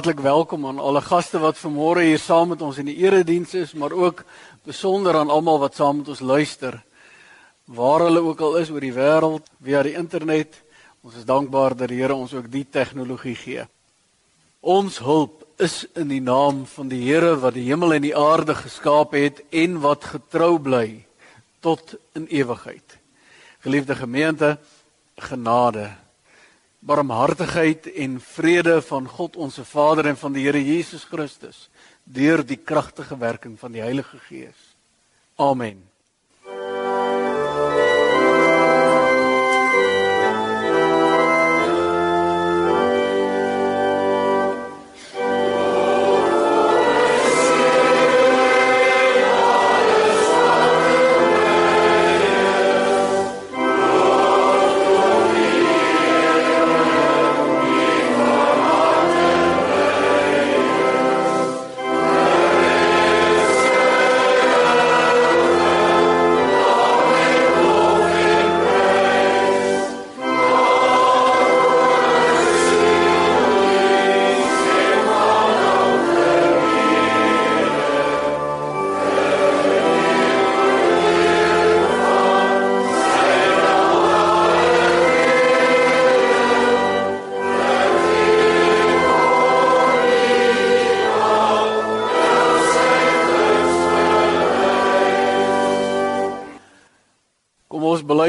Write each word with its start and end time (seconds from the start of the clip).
hartlik 0.00 0.22
welkom 0.24 0.62
aan 0.64 0.78
alle 0.80 1.02
gaste 1.04 1.36
wat 1.42 1.58
vanmôre 1.60 2.00
hier 2.06 2.18
saam 2.18 2.54
met 2.54 2.62
ons 2.64 2.78
in 2.80 2.86
die 2.88 3.02
erediens 3.02 3.50
is, 3.52 3.74
maar 3.76 3.92
ook 3.92 4.22
besonder 4.64 5.18
aan 5.18 5.28
almal 5.28 5.58
wat 5.60 5.76
saam 5.76 5.98
met 5.98 6.08
ons 6.08 6.22
luister. 6.24 6.78
Waar 7.68 8.06
hulle 8.06 8.22
ook 8.24 8.40
al 8.40 8.56
is 8.62 8.70
oor 8.72 8.80
die 8.80 8.94
wêreld 8.96 9.50
via 9.60 9.82
die 9.84 9.92
internet. 10.00 10.56
Ons 11.04 11.20
is 11.20 11.28
dankbaar 11.28 11.76
dat 11.76 11.92
die 11.92 12.00
Here 12.00 12.16
ons 12.16 12.32
ook 12.32 12.48
die 12.48 12.64
tegnologie 12.64 13.36
gee. 13.36 13.68
Ons 14.64 15.02
hulp 15.04 15.44
is 15.60 15.82
in 15.92 16.08
die 16.08 16.24
naam 16.24 16.64
van 16.78 16.88
die 16.88 17.02
Here 17.04 17.36
wat 17.44 17.58
die 17.60 17.68
hemel 17.68 17.98
en 17.98 18.08
die 18.08 18.16
aarde 18.16 18.56
geskaap 18.56 19.12
het 19.20 19.44
en 19.52 19.82
wat 19.84 20.08
getrou 20.14 20.54
bly 20.56 21.04
tot 21.60 21.98
in 22.16 22.24
ewigheid. 22.32 22.96
Geliefde 23.60 24.00
gemeente, 24.00 24.56
genade 25.20 25.90
barmhartigheid 26.80 27.86
en 27.92 28.16
vrede 28.20 28.80
van 28.82 29.08
God 29.08 29.36
ons 29.36 29.54
se 29.54 29.64
Vader 29.64 30.06
en 30.06 30.16
van 30.16 30.32
die 30.32 30.46
Here 30.46 30.62
Jesus 30.64 31.04
Christus 31.04 31.68
deur 32.04 32.42
die 32.46 32.56
kragtige 32.56 33.18
werking 33.20 33.58
van 33.60 33.72
die 33.72 33.84
Heilige 33.84 34.18
Gees. 34.26 34.58
Amen. 35.36 35.89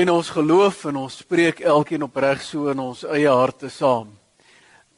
Bely 0.02 0.16
ons 0.18 0.32
geloof 0.34 0.80
en 0.90 0.96
ons 1.04 1.16
spreek 1.22 1.60
elkeen 1.62 2.02
opreg 2.02 2.40
so 2.42 2.72
in 2.72 2.80
ons 2.82 3.04
eie 3.06 3.30
harte 3.30 3.70
saam. 3.70 4.08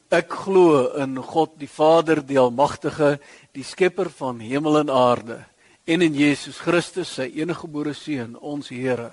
Ek 0.08 0.32
glo 0.46 0.78
in 1.02 1.18
God 1.20 1.58
die 1.60 1.68
Vader, 1.68 2.22
die 2.24 2.38
almagtige, 2.40 3.18
die 3.52 3.66
skepper 3.68 4.08
van 4.08 4.40
hemel 4.40 4.78
en 4.80 4.92
aarde, 4.94 5.36
en 5.84 6.06
in 6.06 6.16
Jesus 6.16 6.56
Christus, 6.56 7.12
sy 7.18 7.26
eniggebore 7.36 7.92
seun, 7.92 8.32
ons 8.40 8.70
Here, 8.72 9.10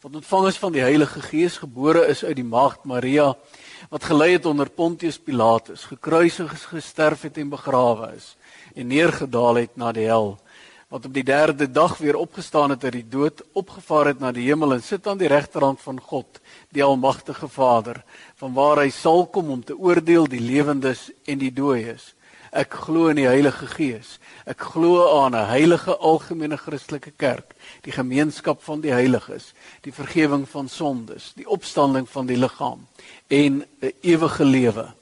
wat 0.00 0.16
ontvang 0.16 0.48
is 0.48 0.60
van 0.62 0.72
die 0.72 0.86
Heilige 0.86 1.20
Gees, 1.26 1.60
gebore 1.60 2.06
is 2.08 2.24
uit 2.24 2.38
die 2.38 2.48
maagd 2.48 2.88
Maria, 2.88 3.34
wat 3.92 4.08
gelei 4.08 4.30
het 4.38 4.48
onder 4.48 4.72
Pontius 4.72 5.20
Pilatus, 5.20 5.84
gekruisig 5.90 6.56
is, 6.56 6.68
gesterf 6.72 7.28
het 7.28 7.36
en 7.36 7.52
begrawe 7.52 8.14
is 8.16 8.32
en 8.78 8.88
neergedaal 8.94 9.66
het 9.66 9.76
na 9.76 9.92
die 9.92 10.08
hel 10.08 10.38
wat 10.88 11.04
op 11.04 11.12
die 11.12 11.24
derde 11.24 11.70
dag 11.70 11.98
weer 11.98 12.16
opgestaan 12.16 12.70
het 12.70 12.84
uit 12.84 12.92
die 12.92 13.08
dood, 13.08 13.42
opgevaar 13.52 14.06
het 14.06 14.20
na 14.20 14.32
die 14.32 14.46
hemel 14.48 14.72
en 14.72 14.82
sit 14.82 15.06
aan 15.06 15.20
die 15.20 15.28
regterhand 15.28 15.80
van 15.84 16.00
God, 16.00 16.40
die 16.72 16.84
almagtige 16.84 17.48
Vader, 17.48 18.00
vanwaar 18.40 18.80
hy 18.84 18.88
sal 18.90 19.26
kom 19.26 19.50
om 19.52 19.64
te 19.64 19.76
oordeel 19.76 20.28
die 20.28 20.40
lewendes 20.40 21.10
en 21.28 21.42
die 21.42 21.52
dooies. 21.52 22.14
Ek 22.48 22.72
glo 22.86 23.10
in 23.12 23.18
die 23.20 23.28
Heilige 23.28 23.66
Gees. 23.68 24.14
Ek 24.48 24.62
glo 24.72 25.04
aan 25.20 25.36
'n 25.36 25.48
heilige 25.48 25.96
algemene 25.96 26.56
Christelike 26.56 27.10
kerk, 27.10 27.52
die 27.82 27.92
gemeenskap 27.92 28.62
van 28.62 28.80
die 28.80 28.92
heiliges, 28.92 29.52
die 29.82 29.92
vergifnis 29.92 30.48
van 30.48 30.68
sondes, 30.68 31.32
die 31.36 31.48
opstanding 31.48 32.08
van 32.08 32.26
die 32.26 32.36
liggaam 32.36 32.86
en 33.28 33.66
'n 33.82 33.92
ewige 34.00 34.44
lewe. 34.44 34.94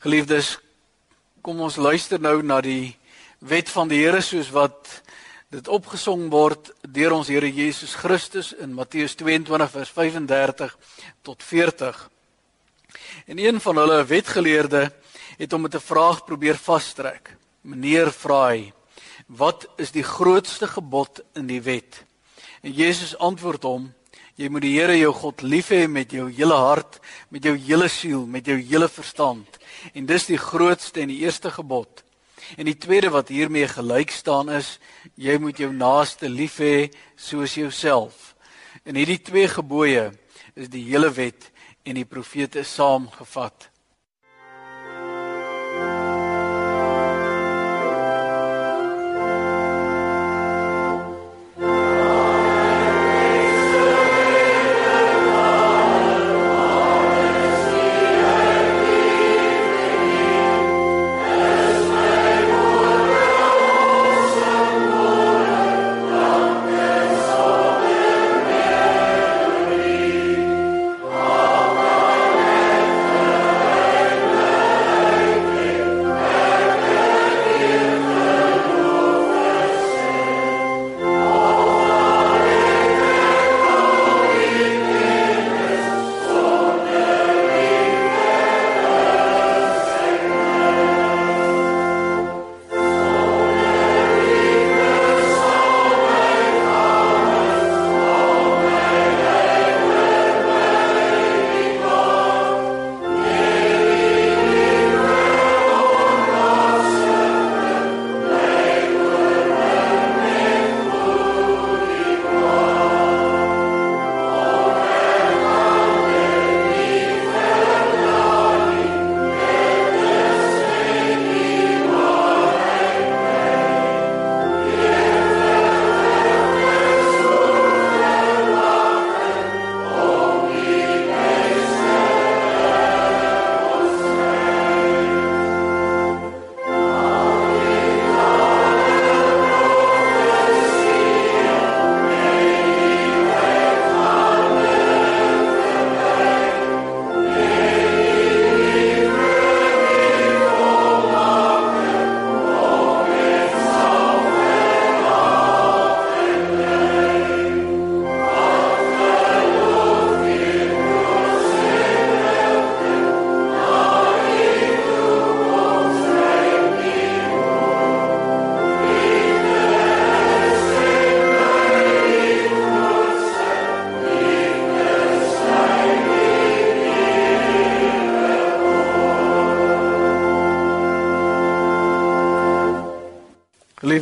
Geliefdes, 0.00 0.58
kom 1.40 1.60
ons 1.60 1.76
luister 1.76 2.20
nou 2.20 2.42
na 2.42 2.60
die 2.60 2.96
wet 3.44 3.68
van 3.68 3.90
die 3.90 4.00
Here 4.00 4.22
soos 4.24 4.48
wat 4.54 4.88
dit 5.52 5.66
opgesong 5.68 6.30
word 6.32 6.70
deur 6.80 7.12
ons 7.18 7.28
Here 7.28 7.50
Jesus 7.52 7.92
Christus 8.00 8.54
in 8.56 8.72
Matteus 8.72 9.16
22 9.20 9.68
vers 9.74 9.90
35 9.92 10.76
tot 11.26 11.44
40. 11.44 11.98
En 13.28 13.38
een 13.38 13.60
van 13.60 13.80
hulle 13.82 13.98
wetgeleerde 14.08 14.86
het 15.36 15.52
hom 15.52 15.66
met 15.66 15.74
'n 15.74 15.88
vraag 15.90 16.24
probeer 16.24 16.56
vastrek. 16.56 17.36
Meneer 17.60 18.12
vra 18.12 18.48
hy: 18.48 18.72
"Wat 19.26 19.68
is 19.76 19.90
die 19.90 20.02
grootste 20.02 20.66
gebod 20.66 21.20
in 21.34 21.46
die 21.46 21.60
wet?" 21.62 22.04
En 22.62 22.72
Jesus 22.72 23.16
antwoord 23.18 23.62
hom: 23.62 23.92
"Jy 24.36 24.48
moet 24.48 24.62
die 24.62 24.80
Here 24.80 24.98
jou 24.98 25.12
God 25.12 25.42
lief 25.42 25.68
hê 25.68 25.88
met 25.88 26.10
jou 26.10 26.30
hele 26.30 26.54
hart, 26.56 27.00
met 27.28 27.44
jou 27.44 27.56
hele 27.56 27.88
siel, 27.88 28.26
met 28.26 28.46
jou 28.46 28.56
hele 28.56 28.88
verstand. 28.88 29.58
En 29.92 30.06
dis 30.06 30.26
die 30.26 30.38
grootste 30.38 31.00
en 31.00 31.08
die 31.08 31.20
eerste 31.20 31.50
gebod." 31.50 32.03
En 32.56 32.68
die 32.68 32.78
tweede 32.78 33.10
wat 33.10 33.28
hiermee 33.28 33.68
gelyk 33.68 34.10
staan 34.10 34.50
is 34.50 34.78
jy 35.14 35.38
moet 35.38 35.58
jou 35.58 35.72
naaste 35.72 36.28
lief 36.28 36.58
hê 36.62 36.90
soos 37.16 37.54
jouself. 37.54 38.34
En 38.84 38.96
hierdie 38.98 39.20
twee 39.22 39.48
gebooie 39.48 40.10
is 40.54 40.68
die 40.68 40.84
hele 40.88 41.10
wet 41.12 41.50
en 41.84 41.98
die 41.98 42.08
profete 42.08 42.64
saamgevat. 42.64 43.70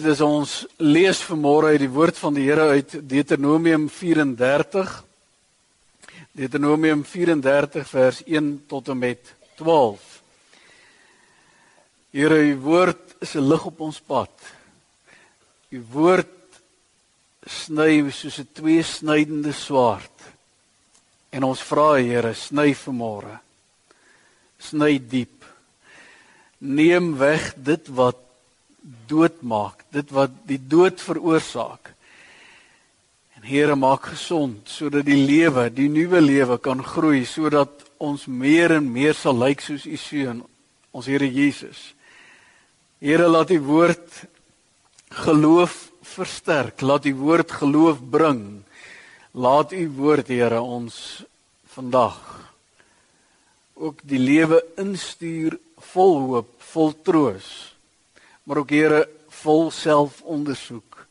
Is 0.08 0.20
ons 0.24 0.52
lees 0.82 1.18
vanmôre 1.26 1.72
uit 1.74 1.82
die 1.82 1.90
woord 1.92 2.16
van 2.18 2.34
die 2.34 2.46
Here 2.46 2.64
uit 2.74 2.94
Deuteronomium 3.08 3.88
34. 3.92 4.94
Deuteronomium 6.32 7.04
34 7.04 7.88
vers 7.90 8.22
1 8.24 8.48
tot 8.70 8.88
en 8.88 8.98
met 8.98 9.32
12. 9.60 10.06
Here, 12.12 12.40
u 12.40 12.56
woord 12.64 13.14
is 13.20 13.34
'n 13.34 13.48
lig 13.48 13.64
op 13.64 13.80
ons 13.80 14.00
pad. 14.00 14.32
U 15.70 15.84
woord 15.92 16.38
sny 17.46 18.10
soos 18.10 18.38
'n 18.38 18.48
tweesnydende 18.52 19.52
swaard. 19.52 20.18
En 21.30 21.42
ons 21.42 21.62
vra, 21.62 21.94
Here, 21.94 22.34
sny 22.34 22.74
vanmôre. 22.74 23.38
Sny 24.58 24.98
diep. 24.98 25.44
Neem 26.58 27.16
weg 27.18 27.54
dit 27.56 27.88
wat 27.88 28.31
doodmaak, 28.82 29.84
dit 29.94 30.10
wat 30.14 30.34
die 30.48 30.58
dood 30.58 31.00
veroorsaak. 31.00 31.92
En 33.36 33.46
Here 33.46 33.74
maak 33.78 34.12
gesond 34.12 34.68
sodat 34.70 35.06
die 35.06 35.18
lewe, 35.18 35.68
die 35.70 35.88
nuwe 35.90 36.20
lewe 36.22 36.58
kan 36.62 36.82
groei 36.82 37.24
sodat 37.26 37.82
ons 38.02 38.26
meer 38.26 38.76
en 38.78 38.86
meer 38.92 39.14
sal 39.14 39.38
lyk 39.38 39.62
soos 39.62 39.86
u 39.86 39.96
seun, 39.98 40.42
ons 40.90 41.06
Here 41.06 41.26
Jesus. 41.26 41.92
Here 43.02 43.28
laat 43.28 43.50
u 43.50 43.58
woord 43.62 44.22
geloof 45.22 45.88
versterk, 46.02 46.82
laat 46.82 47.06
u 47.06 47.14
woord 47.18 47.50
geloof 47.62 48.02
bring. 48.02 48.62
Laat 49.34 49.72
u 49.72 49.88
woord 49.96 50.28
Here 50.28 50.60
ons 50.60 51.22
vandag 51.74 52.18
ook 53.82 54.02
die 54.06 54.20
lewe 54.20 54.60
instuur 54.78 55.56
vol 55.92 56.18
hoop, 56.28 56.50
vol 56.70 56.92
troos 57.02 57.71
maar 58.44 58.62
ook 58.62 58.70
Here 58.70 59.06
vol 59.42 59.70
selfondersoek 59.70 61.06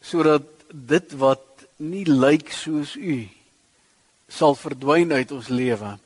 sodat 0.00 0.46
dit 0.70 1.12
wat 1.20 1.66
nie 1.78 2.04
lyk 2.08 2.52
soos 2.52 2.96
u 2.96 3.20
sal 4.28 4.54
verdwyn 4.58 5.12
uit 5.12 5.32
ons 5.32 5.48
lewe 5.48 5.96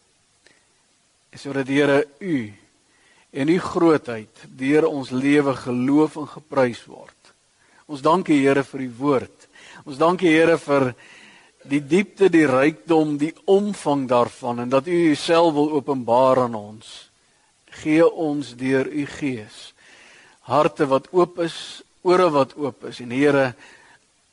sodat 1.34 1.68
Here 1.68 2.04
u 2.20 2.52
en 3.32 3.48
u 3.48 3.58
grootheid 3.58 4.44
deur 4.58 4.86
ons 4.86 5.10
lewe 5.10 5.54
geloof 5.56 6.16
en 6.20 6.28
geprys 6.28 6.82
word. 6.84 7.16
Ons 7.88 8.04
dankie 8.04 8.42
Here 8.42 8.64
vir 8.64 8.84
u 8.84 8.90
woord. 8.98 9.48
Ons 9.88 9.96
dankie 10.00 10.34
Here 10.34 10.58
vir 10.60 10.92
die 11.64 11.80
diepte 11.80 12.28
die 12.32 12.44
rykdom 12.46 13.16
die 13.20 13.32
omvang 13.48 14.04
daarvan 14.10 14.64
en 14.64 14.72
dat 14.72 14.86
u 14.86 14.98
uself 15.14 15.54
wil 15.54 15.70
openbaar 15.78 16.44
aan 16.44 16.58
ons 16.58 16.90
gee 17.80 18.04
ons 18.06 18.54
deur 18.56 18.86
u 18.86 19.06
gees 19.06 19.72
harte 20.48 20.86
wat 20.90 21.08
oop 21.14 21.38
is, 21.44 21.82
ore 22.02 22.28
wat 22.34 22.56
oop 22.58 22.88
is 22.90 23.00
en 23.02 23.14
Here 23.14 23.52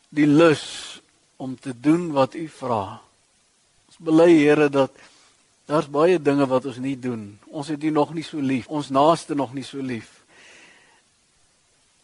die 0.10 0.28
lus 0.28 1.02
om 1.38 1.56
te 1.56 1.74
doen 1.74 2.10
wat 2.16 2.36
u 2.36 2.48
vra. 2.50 3.00
Ons 3.90 4.00
bely 4.02 4.32
Here 4.40 4.70
dat 4.74 4.96
daar's 5.70 5.90
baie 5.90 6.18
dinge 6.18 6.48
wat 6.50 6.66
ons 6.66 6.80
nie 6.82 6.98
doen. 6.98 7.38
Ons 7.54 7.70
het 7.70 7.84
u 7.84 7.92
nog 7.94 8.16
nie 8.18 8.26
so 8.26 8.42
lief, 8.42 8.68
ons 8.68 8.90
naaste 8.90 9.38
nog 9.38 9.54
nie 9.54 9.66
so 9.66 9.82
lief. 9.82 10.10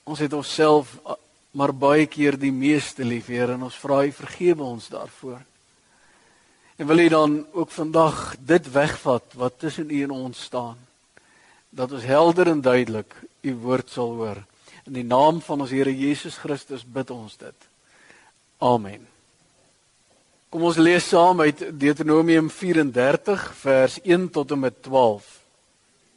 Ons 0.05 0.21
het 0.21 0.33
onsself 0.37 0.99
maar 1.55 1.73
baie 1.73 2.05
keer 2.05 2.35
die 2.37 2.53
meeste 2.53 3.05
lief, 3.07 3.31
Here, 3.31 3.55
en 3.55 3.65
ons 3.65 3.77
vra 3.79 4.03
u 4.05 4.11
vergewe 4.13 4.63
ons 4.63 4.89
daarvoor. 4.91 5.39
En 6.75 6.87
wil 6.87 6.99
u 6.99 7.07
dan 7.09 7.37
ook 7.55 7.71
vandag 7.71 8.35
dit 8.39 8.71
wegvat 8.71 9.37
wat 9.39 9.59
tussen 9.63 9.89
u 9.89 10.01
en 10.03 10.11
ons 10.11 10.41
staan? 10.43 10.75
Dat 11.75 11.91
ons 11.91 12.03
helder 12.07 12.47
en 12.47 12.61
duidelik 12.61 13.15
u 13.41 13.55
woord 13.55 13.89
sal 13.91 14.13
hoor. 14.15 14.39
In 14.87 14.95
die 14.95 15.03
naam 15.03 15.41
van 15.43 15.61
ons 15.65 15.73
Here 15.75 15.91
Jesus 15.91 16.37
Christus 16.39 16.85
bid 16.87 17.11
ons 17.11 17.35
dit. 17.37 17.67
Amen. 18.63 19.03
Kom 20.49 20.63
ons 20.69 20.79
lees 20.79 21.07
saam 21.11 21.41
uit 21.43 21.65
Deuteronomium 21.75 22.47
34 22.49 23.47
vers 23.59 23.97
1 24.03 24.29
tot 24.31 24.53
en 24.55 24.61
met 24.63 24.77
12. 24.87 25.27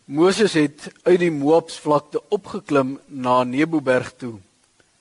Moses 0.04 0.54
het 0.54 0.86
uit 1.02 1.18
die 1.24 1.32
Moabsvlakte 1.34 2.22
opgeklim 2.32 2.94
na 3.06 3.42
Neboberg 3.44 4.14
toe 4.16 4.36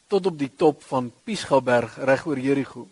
tot 0.07 0.25
op 0.25 0.37
die 0.39 0.49
top 0.55 0.81
van 0.87 1.11
Pisgaberg 1.27 1.97
reg 2.07 2.25
oor 2.25 2.39
Jerigo. 2.39 2.87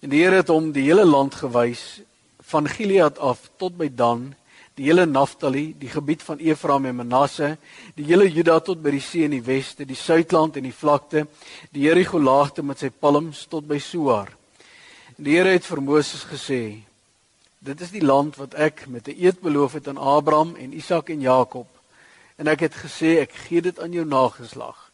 En 0.00 0.12
die 0.12 0.22
Here 0.22 0.40
het 0.40 0.50
hom 0.54 0.70
die 0.72 0.86
hele 0.86 1.04
land 1.04 1.34
gewys 1.34 2.00
van 2.46 2.68
Gilead 2.70 3.18
af 3.18 3.50
tot 3.58 3.76
by 3.76 3.90
Dan 3.90 4.30
die 4.76 4.84
hele 4.84 5.06
Naftali, 5.08 5.70
die 5.78 5.88
gebied 5.88 6.22
van 6.22 6.40
Efraim 6.42 6.90
en 6.90 6.98
Manasse, 6.98 7.54
die 7.96 8.04
hele 8.04 8.26
Juda 8.28 8.58
tot 8.60 8.82
by 8.84 8.92
die 8.92 9.00
see 9.00 9.24
in 9.24 9.32
die 9.32 9.44
weste, 9.44 9.86
die 9.88 9.96
suidland 9.96 10.58
en 10.60 10.66
die 10.68 10.74
vlakte, 10.74 11.24
die 11.72 11.86
Jerigo 11.86 12.20
laagte 12.20 12.62
met 12.62 12.82
sy 12.84 12.90
palms 12.92 13.46
tot 13.48 13.64
by 13.68 13.78
Soar. 13.80 14.34
Die 15.16 15.38
Here 15.38 15.54
het 15.54 15.64
vir 15.64 15.80
Moses 15.80 16.26
gesê: 16.28 16.82
Dit 17.64 17.80
is 17.80 17.94
die 17.94 18.04
land 18.04 18.36
wat 18.36 18.52
ek 18.54 18.84
met 18.86 19.08
'n 19.08 19.16
eed 19.16 19.40
beloof 19.40 19.72
het 19.80 19.88
aan 19.88 19.96
Abraham 19.96 20.56
en 20.56 20.76
Isak 20.76 21.08
en 21.08 21.20
Jakob. 21.20 21.66
En 22.36 22.46
ek 22.46 22.60
het 22.60 22.74
gesê 22.74 23.20
ek 23.20 23.32
gee 23.32 23.62
dit 23.62 23.80
aan 23.80 23.92
jou 23.92 24.04
nageslag. 24.04 24.92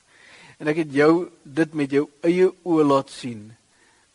En 0.58 0.68
ek 0.68 0.76
het 0.76 0.92
jou 0.92 1.28
dit 1.42 1.74
met 1.74 1.90
jou 1.90 2.08
eie 2.22 2.52
oë 2.64 2.84
laat 2.86 3.10
sien, 3.10 3.56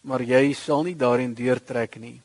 maar 0.02 0.22
jy 0.22 0.54
sal 0.54 0.84
nie 0.84 0.96
daarin 0.96 1.34
deurtrek 1.34 2.00
nie. 2.00 2.22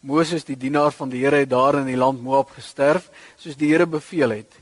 Moses 0.00 0.44
die 0.44 0.56
dienaar 0.56 0.92
van 0.92 1.10
die 1.10 1.24
Here 1.24 1.42
het 1.42 1.50
daar 1.50 1.80
in 1.80 1.88
die 1.88 1.96
land 1.96 2.22
Moab 2.22 2.50
gesterf 2.56 3.10
soos 3.36 3.56
die 3.56 3.70
Here 3.72 3.86
beveel 3.86 4.30
het. 4.30 4.52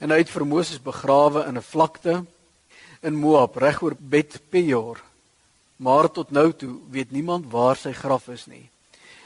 En 0.00 0.10
hy 0.10 0.22
het 0.22 0.32
vir 0.32 0.46
Moses 0.46 0.80
begrawe 0.82 1.44
in 1.48 1.58
'n 1.58 1.62
vlakte 1.62 2.24
in 3.02 3.14
Moab 3.14 3.56
regoor 3.56 3.96
Bet 3.98 4.40
Peor. 4.50 5.00
Maar 5.76 6.10
tot 6.10 6.30
nou 6.30 6.52
toe 6.52 6.78
weet 6.90 7.10
niemand 7.10 7.50
waar 7.50 7.76
sy 7.76 7.92
graf 7.92 8.28
is 8.28 8.46
nie. 8.46 8.68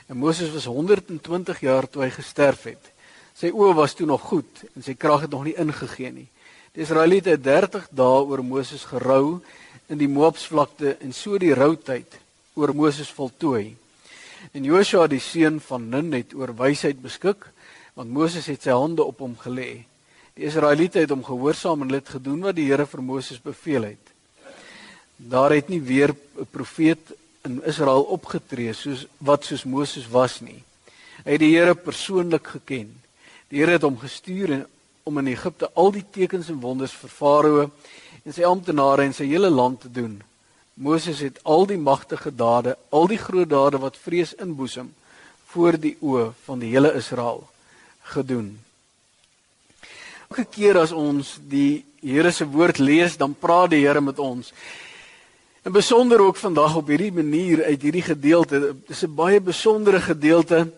En 0.07 0.17
Moses 0.17 0.51
was 0.51 0.65
120 0.65 1.61
jaar 1.61 1.89
toe 1.89 2.03
hy 2.03 2.11
gesterf 2.11 2.63
het. 2.63 2.93
Sy 3.35 3.51
oë 3.55 3.75
was 3.75 3.95
toe 3.95 4.07
nog 4.07 4.21
goed 4.21 4.65
en 4.75 4.83
sy 4.83 4.95
krag 4.95 5.21
het 5.21 5.31
nog 5.31 5.45
nie 5.45 5.55
ingegee 5.55 6.13
nie. 6.13 6.29
Die 6.73 6.83
Israeliete 6.83 7.31
het 7.31 7.45
30 7.45 7.89
dae 7.91 8.25
oor 8.25 8.43
Moses 8.45 8.85
gerou 8.85 9.41
in 9.89 9.99
die 9.99 10.09
Moabsvlakte 10.09 10.97
en 11.01 11.13
so 11.13 11.39
die 11.39 11.55
routyd 11.55 12.19
oor 12.55 12.75
Moses 12.75 13.11
voltooi. 13.15 13.77
En 14.53 14.65
Joshua 14.65 15.07
die 15.11 15.21
seun 15.23 15.59
van 15.61 15.89
Nun 15.91 16.13
het 16.17 16.35
oor 16.35 16.55
wysheid 16.57 17.01
beskik, 17.03 17.49
want 17.99 18.13
Moses 18.15 18.47
het 18.47 18.65
sy 18.65 18.75
hande 18.75 19.05
op 19.05 19.23
hom 19.25 19.35
gelê. 19.41 19.85
Die 20.39 20.47
Israeliete 20.47 21.03
het 21.03 21.11
hom 21.11 21.25
gehoorsaam 21.27 21.83
en 21.83 21.97
het 21.97 22.13
gedoen 22.15 22.45
wat 22.47 22.57
die 22.59 22.69
Here 22.69 22.87
vir 22.87 23.03
Moses 23.03 23.41
beveel 23.43 23.91
het. 23.91 24.13
Daar 25.19 25.51
het 25.57 25.69
nie 25.69 25.81
weer 25.83 26.15
'n 26.15 26.47
profeet 26.51 27.13
in 27.45 27.63
Israel 27.65 28.03
opgetree 28.03 28.73
soos 28.73 29.07
wat 29.19 29.45
soos 29.45 29.65
Moses 29.65 30.07
was 30.09 30.41
nie. 30.41 30.63
Hy 31.25 31.33
het 31.33 31.41
die 31.41 31.57
Here 31.57 31.75
persoonlik 31.75 32.47
geken. 32.47 32.95
Die 33.49 33.59
Here 33.59 33.73
het 33.73 33.83
hom 33.83 33.99
gestuur 33.99 34.53
en 34.53 34.67
om 35.03 35.19
in 35.19 35.27
Egipte 35.27 35.71
al 35.75 35.91
die 35.93 36.05
tekens 36.11 36.49
en 36.49 36.61
wonders 36.61 36.93
vir 36.93 37.11
Farao 37.11 37.71
en 38.25 38.33
sy 38.33 38.45
amptenare 38.45 39.03
en 39.03 39.15
sy 39.15 39.25
hele 39.25 39.51
land 39.51 39.81
te 39.81 39.91
doen 39.91 40.23
Moses 40.79 41.19
het 41.21 41.41
al 41.43 41.67
die 41.67 41.79
magtige 41.79 42.31
dade, 42.31 42.77
al 42.95 43.09
die 43.11 43.19
groot 43.19 43.49
dade 43.51 43.81
wat 43.83 43.97
vrees 43.99 44.31
inboesem 44.39 44.93
voor 45.51 45.75
die 45.81 45.97
oë 45.99 46.29
van 46.47 46.61
die 46.63 46.71
hele 46.71 46.93
Israel 46.95 47.43
gedoen. 48.13 48.53
Elke 50.29 50.45
keer 50.45 50.79
as 50.79 50.95
ons 50.95 51.39
die 51.43 51.85
Here 51.99 52.31
se 52.31 52.47
woord 52.47 52.79
lees, 52.79 53.17
dan 53.19 53.33
praat 53.35 53.73
die 53.73 53.81
Here 53.83 53.99
met 54.01 54.21
ons. 54.23 54.53
En 55.67 55.75
besonder 55.75 56.21
ook 56.23 56.37
vandag 56.39 56.77
op 56.79 56.93
hierdie 56.93 57.11
manier 57.11 57.65
uit 57.65 57.83
hierdie 57.83 58.05
gedeelte, 58.07 58.77
dis 58.87 59.03
'n 59.03 59.15
baie 59.15 59.41
besondere 59.41 60.01
gedeelte 60.01 60.71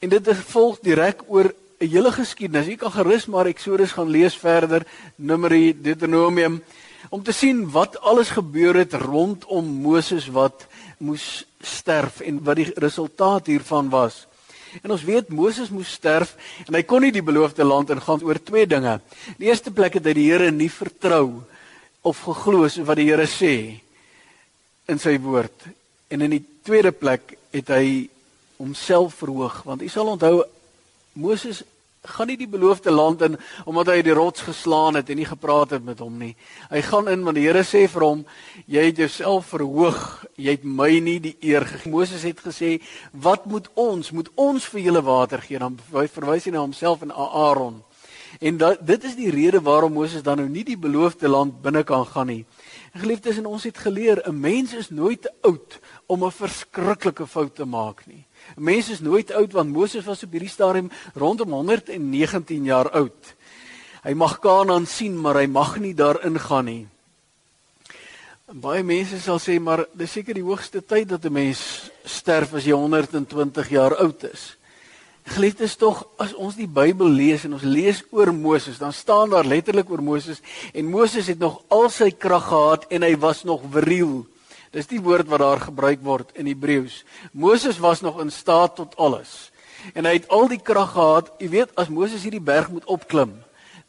en 0.00 0.08
dit 0.08 0.26
volg 0.50 0.80
direk 0.82 1.22
oor 1.28 1.54
'n 1.78 1.86
hele 1.86 2.12
geskiedenis. 2.12 2.66
Jy 2.66 2.76
kan 2.76 2.92
gerus 2.92 3.26
maar 3.26 3.46
Eksodus 3.46 3.92
gaan 3.92 4.10
lees 4.10 4.34
verder, 4.34 4.82
Numeri, 5.16 5.72
Deuteronomium 5.82 6.62
om 7.08 7.22
te 7.24 7.32
sien 7.32 7.64
wat 7.72 7.96
alles 8.00 8.34
gebeur 8.36 8.76
het 8.76 8.92
rondom 8.92 9.66
Moses 9.82 10.28
wat 10.28 10.66
moes 10.98 11.44
sterf 11.60 12.20
en 12.20 12.42
wat 12.44 12.60
die 12.60 12.68
resultaat 12.76 13.48
hiervan 13.48 13.88
was. 13.92 14.26
En 14.82 14.92
ons 14.94 15.04
weet 15.04 15.32
Moses 15.34 15.72
moes 15.72 15.90
sterf 15.90 16.36
en 16.66 16.76
hy 16.76 16.82
kon 16.86 17.02
nie 17.02 17.14
die 17.14 17.24
beloofde 17.24 17.64
land 17.66 17.90
ingaan 17.90 18.22
oor 18.26 18.38
twee 18.38 18.68
dinge. 18.70 19.00
Die 19.40 19.48
eerste 19.48 19.72
plek 19.74 19.98
het 19.98 20.06
hy 20.06 20.14
die 20.14 20.28
Here 20.28 20.50
nie 20.54 20.70
vertrou 20.70 21.42
of 22.06 22.22
geglo 22.28 22.68
wat 22.68 23.00
die 23.00 23.08
Here 23.08 23.26
sê 23.26 23.54
in 24.90 25.00
sy 25.00 25.16
woord. 25.18 25.66
En 26.10 26.22
in 26.22 26.36
die 26.36 26.44
tweede 26.66 26.92
plek 26.92 27.34
het 27.54 27.72
hy 27.74 28.08
homself 28.60 29.18
verhoog 29.22 29.62
want 29.66 29.82
u 29.82 29.88
sal 29.88 30.12
onthou 30.12 30.44
Moses 31.18 31.64
gaan 32.02 32.30
nie 32.30 32.38
die 32.40 32.48
beloofde 32.48 32.90
land 32.90 33.20
in 33.22 33.36
omdat 33.68 33.90
hy 33.92 33.98
die 34.04 34.14
rots 34.16 34.40
geslaan 34.46 34.96
het 34.96 35.10
en 35.12 35.18
nie 35.20 35.28
gepraat 35.28 35.74
het 35.76 35.84
met 35.84 35.98
hom 36.00 36.16
nie. 36.18 36.32
Hy 36.70 36.80
gaan 36.86 37.10
in 37.12 37.24
want 37.26 37.36
die 37.36 37.44
Here 37.44 37.64
sê 37.64 37.84
vir 37.92 38.06
hom, 38.06 38.22
jy 38.66 38.86
het 38.88 39.02
jouself 39.02 39.52
verhoog, 39.52 40.00
jy 40.40 40.56
het 40.56 40.64
my 40.64 40.90
nie 41.00 41.18
die 41.20 41.36
eer 41.44 41.66
gegee. 41.68 41.92
Moses 41.92 42.22
het 42.24 42.40
gesê, 42.40 42.80
"Wat 43.12 43.44
moet 43.46 43.68
ons? 43.74 44.10
Moet 44.12 44.30
ons 44.34 44.64
vir 44.64 44.80
julle 44.80 45.02
water 45.02 45.42
gee?" 45.42 45.58
Dan 45.58 45.78
verwys 45.88 46.44
hy 46.44 46.50
na 46.50 46.60
homself 46.60 47.02
en 47.02 47.12
Aaron. 47.12 47.82
En 48.38 48.56
dat, 48.56 48.86
dit 48.86 49.04
is 49.04 49.16
die 49.16 49.30
rede 49.30 49.60
waarom 49.60 49.92
Moses 49.92 50.22
dan 50.22 50.36
nou 50.36 50.48
nie 50.48 50.64
die 50.64 50.78
beloofde 50.78 51.28
land 51.28 51.62
binne 51.62 51.82
kan 51.82 52.06
gaan 52.06 52.26
nie. 52.26 52.44
Geliefdes, 52.94 53.36
en 53.36 53.46
ons 53.46 53.64
het 53.64 53.78
geleer, 53.78 54.22
'n 54.28 54.40
mens 54.40 54.74
is 54.74 54.90
nooit 54.90 55.22
te 55.22 55.32
oud 55.40 55.78
om 56.06 56.24
'n 56.24 56.30
verskriklike 56.30 57.26
fout 57.26 57.54
te 57.54 57.64
maak 57.64 58.06
nie. 58.06 58.26
'n 58.56 58.62
Mens 58.62 58.88
is 58.90 59.00
nooit 59.00 59.32
oud 59.32 59.52
want 59.52 59.72
Moses 59.72 60.04
was 60.04 60.22
op 60.22 60.32
hierdie 60.32 60.48
stadium 60.48 60.90
rondom 61.14 61.50
119 61.50 62.64
jaar 62.64 62.90
oud. 62.90 63.34
Hy 64.02 64.14
mag 64.14 64.38
Kanaan 64.38 64.86
sien, 64.86 65.20
maar 65.20 65.36
hy 65.36 65.46
mag 65.46 65.76
nie 65.78 65.94
daarin 65.94 66.38
gaan 66.38 66.64
nie. 66.64 66.86
Baie 68.50 68.82
mense 68.82 69.20
sal 69.20 69.38
sê 69.38 69.60
maar 69.60 69.84
dis 69.94 70.10
seker 70.10 70.34
die 70.34 70.42
hoogste 70.42 70.80
tyd 70.82 71.08
dat 71.08 71.24
'n 71.24 71.32
mens 71.32 71.90
sterf 72.04 72.54
as 72.54 72.64
jy 72.64 72.72
120 72.72 73.68
jaar 73.68 73.94
oud 73.96 74.24
is. 74.24 74.56
Geliefdes 75.24 75.76
tog 75.76 76.06
as 76.18 76.32
ons 76.34 76.56
die 76.56 76.66
Bybel 76.66 77.06
lees 77.06 77.44
en 77.44 77.52
ons 77.52 77.62
lees 77.62 78.02
oor 78.10 78.32
Moses, 78.32 78.78
dan 78.78 78.92
staan 78.92 79.30
daar 79.30 79.44
letterlik 79.44 79.90
oor 79.90 80.02
Moses 80.02 80.40
en 80.72 80.90
Moses 80.90 81.26
het 81.26 81.38
nog 81.38 81.62
al 81.68 81.90
sy 81.90 82.10
krag 82.10 82.48
gehad 82.48 82.86
en 82.90 83.02
hy 83.02 83.16
was 83.16 83.44
nog 83.44 83.62
viriel. 83.70 84.26
Dis 84.70 84.86
die 84.86 85.00
woord 85.02 85.26
wat 85.26 85.42
daar 85.42 85.60
gebruik 85.64 86.02
word 86.06 86.28
in 86.38 86.46
Hebreëus. 86.46 87.00
Moses 87.32 87.80
was 87.82 88.04
nog 88.06 88.20
in 88.22 88.30
staat 88.30 88.76
tot 88.78 88.94
alles. 88.96 89.50
En 89.94 90.06
hy 90.06 90.12
het 90.20 90.28
al 90.30 90.46
die 90.52 90.60
krag 90.62 90.92
gehad. 90.94 91.32
Jy 91.42 91.48
weet 91.56 91.72
as 91.74 91.90
Moses 91.90 92.22
hierdie 92.22 92.42
berg 92.42 92.70
moet 92.70 92.86
opklim, 92.86 93.32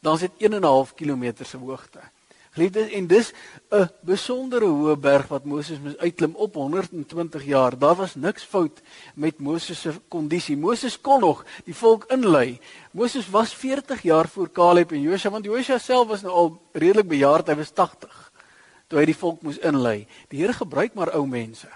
dan 0.02 0.18
is 0.18 0.26
dit 0.26 0.48
1 0.48 0.58
en 0.58 0.62
'n 0.62 0.72
half 0.74 0.96
kilometer 0.96 1.46
se 1.46 1.58
hoogte. 1.58 2.02
Geliefdes, 2.52 2.92
en 2.92 3.08
dis 3.08 3.34
'n 3.72 3.90
besondere 4.02 4.66
hoë 4.66 4.98
berg 4.98 5.28
wat 5.28 5.46
Moses 5.46 5.80
moes 5.80 5.98
uitklim 5.98 6.36
op 6.36 6.54
120 6.54 7.46
jaar. 7.46 7.78
Daar 7.78 7.96
was 7.96 8.16
niks 8.16 8.44
fout 8.44 8.82
met 9.14 9.40
Moses 9.40 9.82
se 9.82 9.94
kondisie. 10.08 10.58
Moses 10.58 11.02
kon 11.02 11.20
nog 11.20 11.46
die 11.66 11.76
volk 11.76 12.06
inlei. 12.10 12.60
Moses 12.92 13.30
was 13.30 13.54
40 13.54 14.02
jaar 14.02 14.28
voor 14.28 14.52
Caleb 14.52 14.92
en 14.92 15.02
Josua, 15.02 15.32
want 15.32 15.46
Josua 15.46 15.78
self 15.78 16.08
was 16.08 16.22
nou 16.22 16.34
al 16.34 16.62
redelik 16.74 17.08
bejaard, 17.08 17.48
hy 17.48 17.56
was 17.56 17.72
80 17.72 18.21
toe 18.92 19.00
hy 19.00 19.08
die 19.08 19.18
volk 19.18 19.40
moes 19.48 19.62
inlei. 19.64 20.04
Die 20.30 20.44
Here 20.44 20.54
gebruik 20.54 20.98
maar 21.00 21.14
ou 21.16 21.24
mense. 21.30 21.70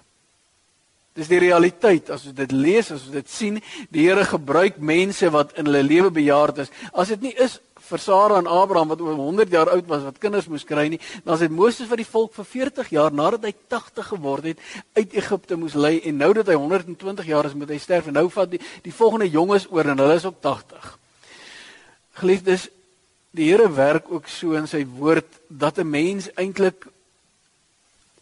Dis 1.16 1.32
die 1.32 1.40
realiteit 1.40 2.10
as 2.12 2.26
ons 2.28 2.36
dit 2.36 2.52
lees, 2.52 2.90
as 2.92 3.06
ons 3.08 3.16
dit 3.16 3.30
sien, 3.32 3.62
die 3.88 4.04
Here 4.10 4.26
gebruik 4.28 4.82
mense 4.84 5.30
wat 5.32 5.56
in 5.56 5.70
hulle 5.70 5.86
lewe 5.88 6.12
bejaard 6.12 6.66
is. 6.66 6.74
As 6.92 7.14
dit 7.14 7.30
nie 7.30 7.32
is 7.40 7.56
vir 7.86 8.02
Sara 8.02 8.40
en 8.42 8.50
Abraham 8.50 8.92
wat 8.92 9.02
oor 9.04 9.16
100 9.16 9.54
jaar 9.54 9.70
oud 9.72 9.88
was 9.88 10.04
wat 10.04 10.20
kinders 10.20 10.50
moes 10.52 10.66
kry 10.68 10.88
nie. 10.92 11.00
Dan 11.24 11.40
het 11.40 11.54
Moses 11.54 11.88
vir 11.88 12.02
die 12.02 12.08
volk 12.10 12.34
vir 12.36 12.48
40 12.50 12.92
jaar 12.98 13.16
nadat 13.16 13.46
hy 13.48 13.54
80 13.72 14.10
geword 14.12 14.50
het 14.50 14.64
uit 14.98 15.16
Egipte 15.22 15.58
moes 15.60 15.78
lei 15.78 16.00
en 16.04 16.18
nou 16.20 16.32
dat 16.36 16.50
hy 16.52 16.58
120 16.60 17.30
jaar 17.30 17.48
is 17.48 17.56
moet 17.56 17.72
hy 17.72 17.80
sterf 17.82 18.10
en 18.10 18.18
nou 18.20 18.28
vat 18.34 18.52
die 18.52 18.62
die 18.84 18.96
volgende 18.96 19.30
jonges 19.32 19.70
oor 19.72 19.92
en 19.92 20.02
hulle 20.02 20.18
is 20.18 20.28
op 20.28 20.42
80. 20.44 20.90
Geliefdes, 22.20 22.70
die 23.36 23.50
Here 23.52 23.70
werk 23.72 24.12
ook 24.12 24.28
so 24.32 24.56
in 24.60 24.68
sy 24.68 24.86
woord 24.98 25.28
dat 25.48 25.80
'n 25.80 25.90
mens 25.90 26.30
eintlik 26.36 26.88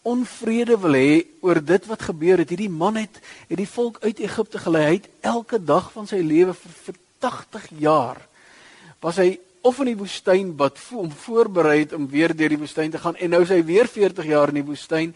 onvrede 0.03 0.77
wil 0.79 0.95
hê 0.99 1.23
oor 1.41 1.61
dit 1.63 1.87
wat 1.87 2.01
gebeur 2.09 2.43
het. 2.43 2.51
Hierdie 2.51 2.69
man 2.69 2.99
het 2.99 3.21
het 3.47 3.57
die 3.57 3.69
volk 3.69 4.01
uit 4.03 4.19
Egipte 4.19 4.59
gelei. 4.59 4.83
Hy 4.85 4.97
het 4.99 5.09
elke 5.21 5.59
dag 5.63 5.91
van 5.95 6.07
sy 6.07 6.19
lewe 6.23 6.53
vir, 6.53 6.77
vir 6.87 6.99
80 7.23 7.67
jaar 7.79 8.19
was 9.03 9.19
hy 9.19 9.35
of 9.63 9.79
in 9.83 9.91
die 9.91 9.99
woestyn 9.99 10.53
wat 10.59 10.79
om 10.95 11.11
voorberei 11.11 11.83
het 11.83 11.95
om 11.95 12.07
weer 12.11 12.31
deur 12.35 12.51
die 12.51 12.59
woestyn 12.59 12.91
te 12.91 12.99
gaan 12.99 13.15
en 13.15 13.31
nou 13.35 13.41
is 13.43 13.51
hy 13.51 13.59
weer 13.67 13.87
40 13.87 14.27
jaar 14.31 14.51
in 14.51 14.59
die 14.61 14.67
woestyn 14.67 15.11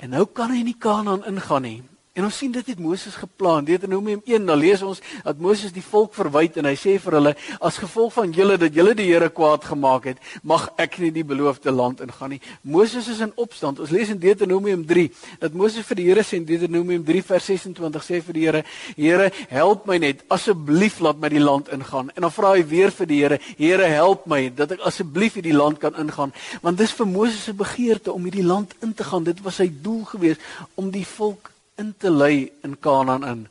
en 0.00 0.12
nou 0.12 0.24
kan 0.28 0.52
hy 0.52 0.62
nie 0.64 0.76
Kanaan 0.76 1.24
ingaan 1.28 1.64
nie. 1.64 1.78
En 2.16 2.24
ons 2.24 2.36
sien 2.36 2.48
dit 2.48 2.64
het 2.64 2.78
Moses 2.80 3.12
geplan. 3.20 3.64
Deuteronomium 3.68 4.22
1, 4.24 4.46
dan 4.48 4.56
lees 4.56 4.80
ons 4.82 5.02
dat 5.20 5.40
Moses 5.42 5.72
die 5.74 5.84
volk 5.84 6.14
verwyd 6.16 6.54
en 6.56 6.64
hy 6.64 6.72
sê 6.80 6.94
vir 7.02 7.18
hulle 7.18 7.32
as 7.60 7.76
gevolg 7.82 8.14
van 8.14 8.30
julle 8.32 8.54
dat 8.60 8.72
julle 8.72 8.94
die 8.96 9.10
Here 9.10 9.28
kwaad 9.28 9.66
gemaak 9.68 10.06
het, 10.08 10.22
mag 10.40 10.64
ek 10.80 10.96
nie 11.02 11.10
die 11.12 11.26
beloofde 11.28 11.74
land 11.74 12.00
ingaan 12.00 12.32
nie. 12.32 12.38
Moses 12.64 13.10
is 13.12 13.20
in 13.20 13.34
opstand. 13.36 13.82
Ons 13.84 13.92
lees 13.92 14.08
in 14.14 14.20
Deuteronomium 14.22 14.86
3 14.88 15.04
dat 15.42 15.58
Moses 15.60 15.84
vir 15.84 15.98
die 16.00 16.06
Here 16.06 16.24
sê 16.24 16.38
in 16.40 16.46
Deuteronomium 16.48 17.04
3 17.04 17.22
vers 17.32 17.50
26 17.52 18.06
sê 18.06 18.20
vir 18.24 18.38
die 18.38 18.44
Here: 18.46 18.62
"Here, 18.96 19.26
help 19.50 19.84
my 19.86 19.98
net. 20.00 20.24
Asseblief 20.32 21.02
laat 21.04 21.20
my 21.20 21.28
die 21.28 21.42
land 21.42 21.68
ingaan." 21.68 22.08
En 22.16 22.24
dan 22.24 22.32
vra 22.32 22.54
hy 22.54 22.64
weer 22.64 22.94
vir 22.96 23.10
die 23.10 23.20
Here: 23.20 23.38
"Here, 23.58 23.90
help 23.92 24.24
my 24.24 24.48
dat 24.48 24.72
ek 24.72 24.80
asseblief 24.88 25.36
hierdie 25.36 25.52
land 25.52 25.84
kan 25.84 25.92
ingaan." 25.92 26.32
Want 26.62 26.78
dis 26.78 26.96
vir 26.96 27.06
Moses 27.06 27.44
se 27.44 27.52
begeerte 27.52 28.12
om 28.12 28.24
hierdie 28.24 28.46
land 28.46 28.72
in 28.80 28.94
te 28.94 29.04
gaan. 29.04 29.24
Dit 29.24 29.44
was 29.44 29.60
sy 29.60 29.68
doel 29.68 30.04
geweest 30.04 30.40
om 30.76 30.90
die 30.90 31.04
volk 31.04 31.52
in 31.78 31.94
te 31.98 32.10
lei 32.10 32.50
in 32.64 32.76
Kanaan 32.80 33.24
in. 33.24 33.42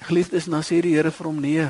Geliefdes, 0.00 0.48
dan 0.48 0.64
sê 0.64 0.80
die 0.84 0.94
Here 0.96 1.12
vir 1.12 1.28
hom 1.28 1.40
nee. 1.40 1.66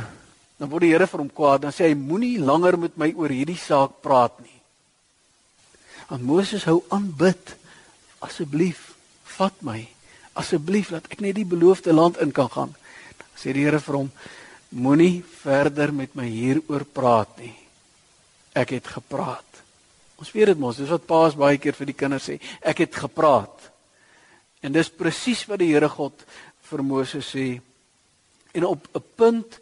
Dan 0.59 0.71
word 0.71 0.87
die 0.87 0.93
Here 0.93 1.07
vir 1.11 1.23
hom 1.23 1.31
kwaad. 1.35 1.65
Dan 1.65 1.75
sê 1.75 1.91
hy 1.91 1.97
moenie 1.99 2.39
langer 2.39 2.79
met 2.79 2.99
my 3.01 3.11
oor 3.17 3.33
hierdie 3.33 3.59
saak 3.59 4.01
praat 4.05 4.37
nie. 4.43 4.59
Want 6.11 6.27
Moses 6.27 6.67
hou 6.69 6.81
aanbid. 6.95 7.57
Asseblief, 8.21 8.91
vat 9.39 9.57
my. 9.67 9.81
Asseblief 10.39 10.93
laat 10.95 11.09
ek 11.11 11.23
net 11.25 11.39
die 11.39 11.49
beloofde 11.49 11.95
land 11.95 12.21
in 12.23 12.35
kan 12.35 12.51
gaan. 12.53 12.75
Dan 13.19 13.39
sê 13.39 13.55
die 13.57 13.67
Here 13.67 13.81
vir 13.83 14.03
hom 14.03 14.13
moenie 14.71 15.23
verder 15.23 15.95
met 15.95 16.15
my 16.15 16.29
hieroor 16.31 16.85
praat 16.87 17.39
nie. 17.43 17.55
Ek 18.55 18.75
het 18.77 18.87
gepraat. 18.91 19.47
Ons 20.21 20.35
weet 20.35 20.53
dit 20.53 20.61
mos, 20.61 20.77
dis 20.77 20.91
wat 20.91 21.07
paas 21.09 21.39
baie 21.39 21.59
keer 21.59 21.75
vir 21.79 21.89
die 21.91 21.97
kinders 21.97 22.29
sê. 22.29 22.37
Ek 22.61 22.83
het 22.85 22.99
gepraat. 23.07 23.70
En 24.61 24.73
dis 24.73 24.93
presies 24.93 25.47
wat 25.49 25.61
die 25.63 25.73
Here 25.73 25.89
God 25.89 26.25
vir 26.71 26.83
Moses 26.85 27.31
sê. 27.33 27.61
En 28.53 28.65
op 28.65 28.89
'n 28.95 29.05
punt 29.17 29.59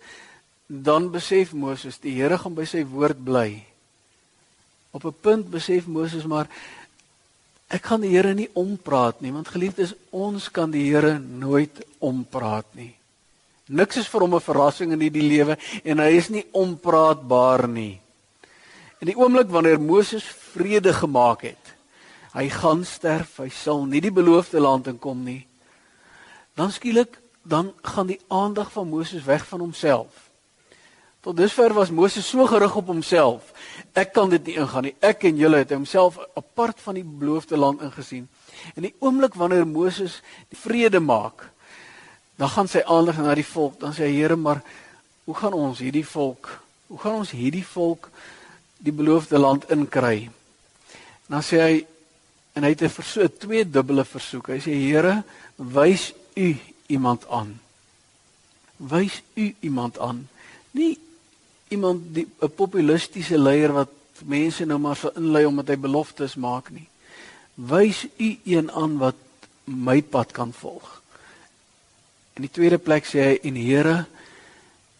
dan 0.66 1.10
besef 1.10 1.52
Moses 1.52 1.98
die 1.98 2.14
Here 2.20 2.38
gaan 2.38 2.54
by 2.54 2.64
sy 2.64 2.84
woord 2.84 3.24
bly. 3.24 3.64
Op 4.90 5.04
'n 5.04 5.14
punt 5.20 5.50
besef 5.50 5.86
Moses 5.86 6.24
maar 6.24 6.48
ek 7.68 7.82
kan 7.82 8.00
die 8.00 8.10
Here 8.10 8.34
nie 8.34 8.50
ompraat 8.52 9.20
nie 9.20 9.32
want 9.32 9.48
geliefdes 9.48 9.94
ons 10.10 10.50
kan 10.50 10.70
die 10.70 10.90
Here 10.90 11.18
nooit 11.18 11.84
ompraat 11.98 12.66
nie. 12.74 12.94
Niks 13.68 13.96
is 13.96 14.08
vir 14.08 14.20
hom 14.20 14.34
'n 14.34 14.40
verrassing 14.40 14.92
in 14.92 15.00
hierdie 15.00 15.28
lewe 15.28 15.56
en 15.84 15.98
hy 15.98 16.16
is 16.16 16.28
nie 16.28 16.44
ompraatbaar 16.52 17.68
nie. 17.68 18.00
In 19.00 19.06
die 19.06 19.16
oomblik 19.16 19.48
wanneer 19.48 19.80
Moses 19.80 20.24
vrede 20.24 20.92
gemaak 20.92 21.42
het 21.42 21.67
hy 22.34 22.48
gaan 22.52 22.84
sterf, 22.84 23.38
hy 23.38 23.48
sal 23.48 23.84
nie 23.86 24.00
die 24.04 24.12
beloofde 24.14 24.60
land 24.60 24.86
inkom 24.90 25.24
nie. 25.24 25.46
Dan 26.58 26.72
skielik 26.74 27.18
dan 27.48 27.72
gaan 27.82 28.06
die 28.06 28.20
aandag 28.28 28.72
van 28.72 28.88
Moses 28.88 29.24
weg 29.24 29.46
van 29.46 29.60
homself. 29.60 30.28
Tot 31.20 31.36
dusver 31.36 31.72
was 31.72 31.90
Moses 31.90 32.28
so 32.28 32.46
gerig 32.46 32.76
op 32.76 32.86
homself. 32.86 33.52
Ek 33.92 34.12
kan 34.12 34.30
dit 34.30 34.44
nie 34.46 34.58
ingaan 34.60 34.86
nie. 34.86 34.94
Ek 35.00 35.24
en 35.26 35.36
julle 35.36 35.62
het 35.64 35.72
homself 35.74 36.18
apart 36.38 36.78
van 36.84 36.94
die 36.94 37.04
beloofde 37.04 37.56
land 37.56 37.82
ingesien. 37.82 38.28
En 38.76 38.86
die 38.86 38.94
oomblik 38.98 39.34
wanneer 39.34 39.66
Moses 39.66 40.20
die 40.48 40.60
vrede 40.60 41.00
maak, 41.00 41.48
dan 42.38 42.52
gaan 42.52 42.70
sy 42.70 42.84
aandag 42.86 43.18
na 43.18 43.34
die 43.34 43.46
volk. 43.46 43.80
Dan 43.80 43.92
sê 43.92 44.06
hy: 44.06 44.14
"Here, 44.20 44.36
maar 44.36 44.62
hoe 45.24 45.34
gaan 45.34 45.52
ons 45.52 45.78
hierdie 45.78 46.06
volk, 46.06 46.48
hoe 46.86 46.98
gaan 46.98 47.18
ons 47.24 47.30
hierdie 47.30 47.66
volk 47.66 48.10
die 48.78 48.92
beloofde 48.92 49.38
land 49.38 49.70
inkry?" 49.70 50.30
Dan 51.26 51.42
sê 51.42 51.60
hy: 51.60 51.86
en 52.58 52.66
hy 52.66 52.74
het 52.74 52.82
'n 52.82 52.90
versoek, 52.90 53.38
twee 53.38 53.62
dubbele 53.70 54.04
versoek. 54.04 54.48
Hy 54.50 54.58
sê 54.58 54.74
Here, 54.74 55.22
wys 55.56 56.12
u 56.34 56.56
iemand 56.86 57.28
aan. 57.30 57.60
Wys 58.76 59.22
u 59.34 59.54
iemand 59.60 59.98
aan. 59.98 60.28
Nie 60.70 60.98
iemand 61.68 62.14
die 62.14 62.26
'n 62.40 62.50
populistiese 62.50 63.38
leier 63.38 63.72
wat 63.72 63.90
mense 64.24 64.64
nou 64.64 64.78
maar 64.78 64.96
vir 64.96 65.12
inlei 65.16 65.44
omdat 65.44 65.68
hy 65.68 65.76
beloftes 65.76 66.34
maak 66.34 66.70
nie. 66.70 66.88
Wys 67.54 68.06
u 68.16 68.38
een 68.44 68.70
aan 68.70 68.98
wat 68.98 69.16
my 69.64 70.02
pad 70.02 70.32
kan 70.32 70.52
volg. 70.52 71.02
In 72.34 72.42
die 72.42 72.50
tweede 72.50 72.78
plek 72.78 73.04
sê 73.04 73.18
hy 73.18 73.38
en 73.42 73.54
Here 73.54 74.06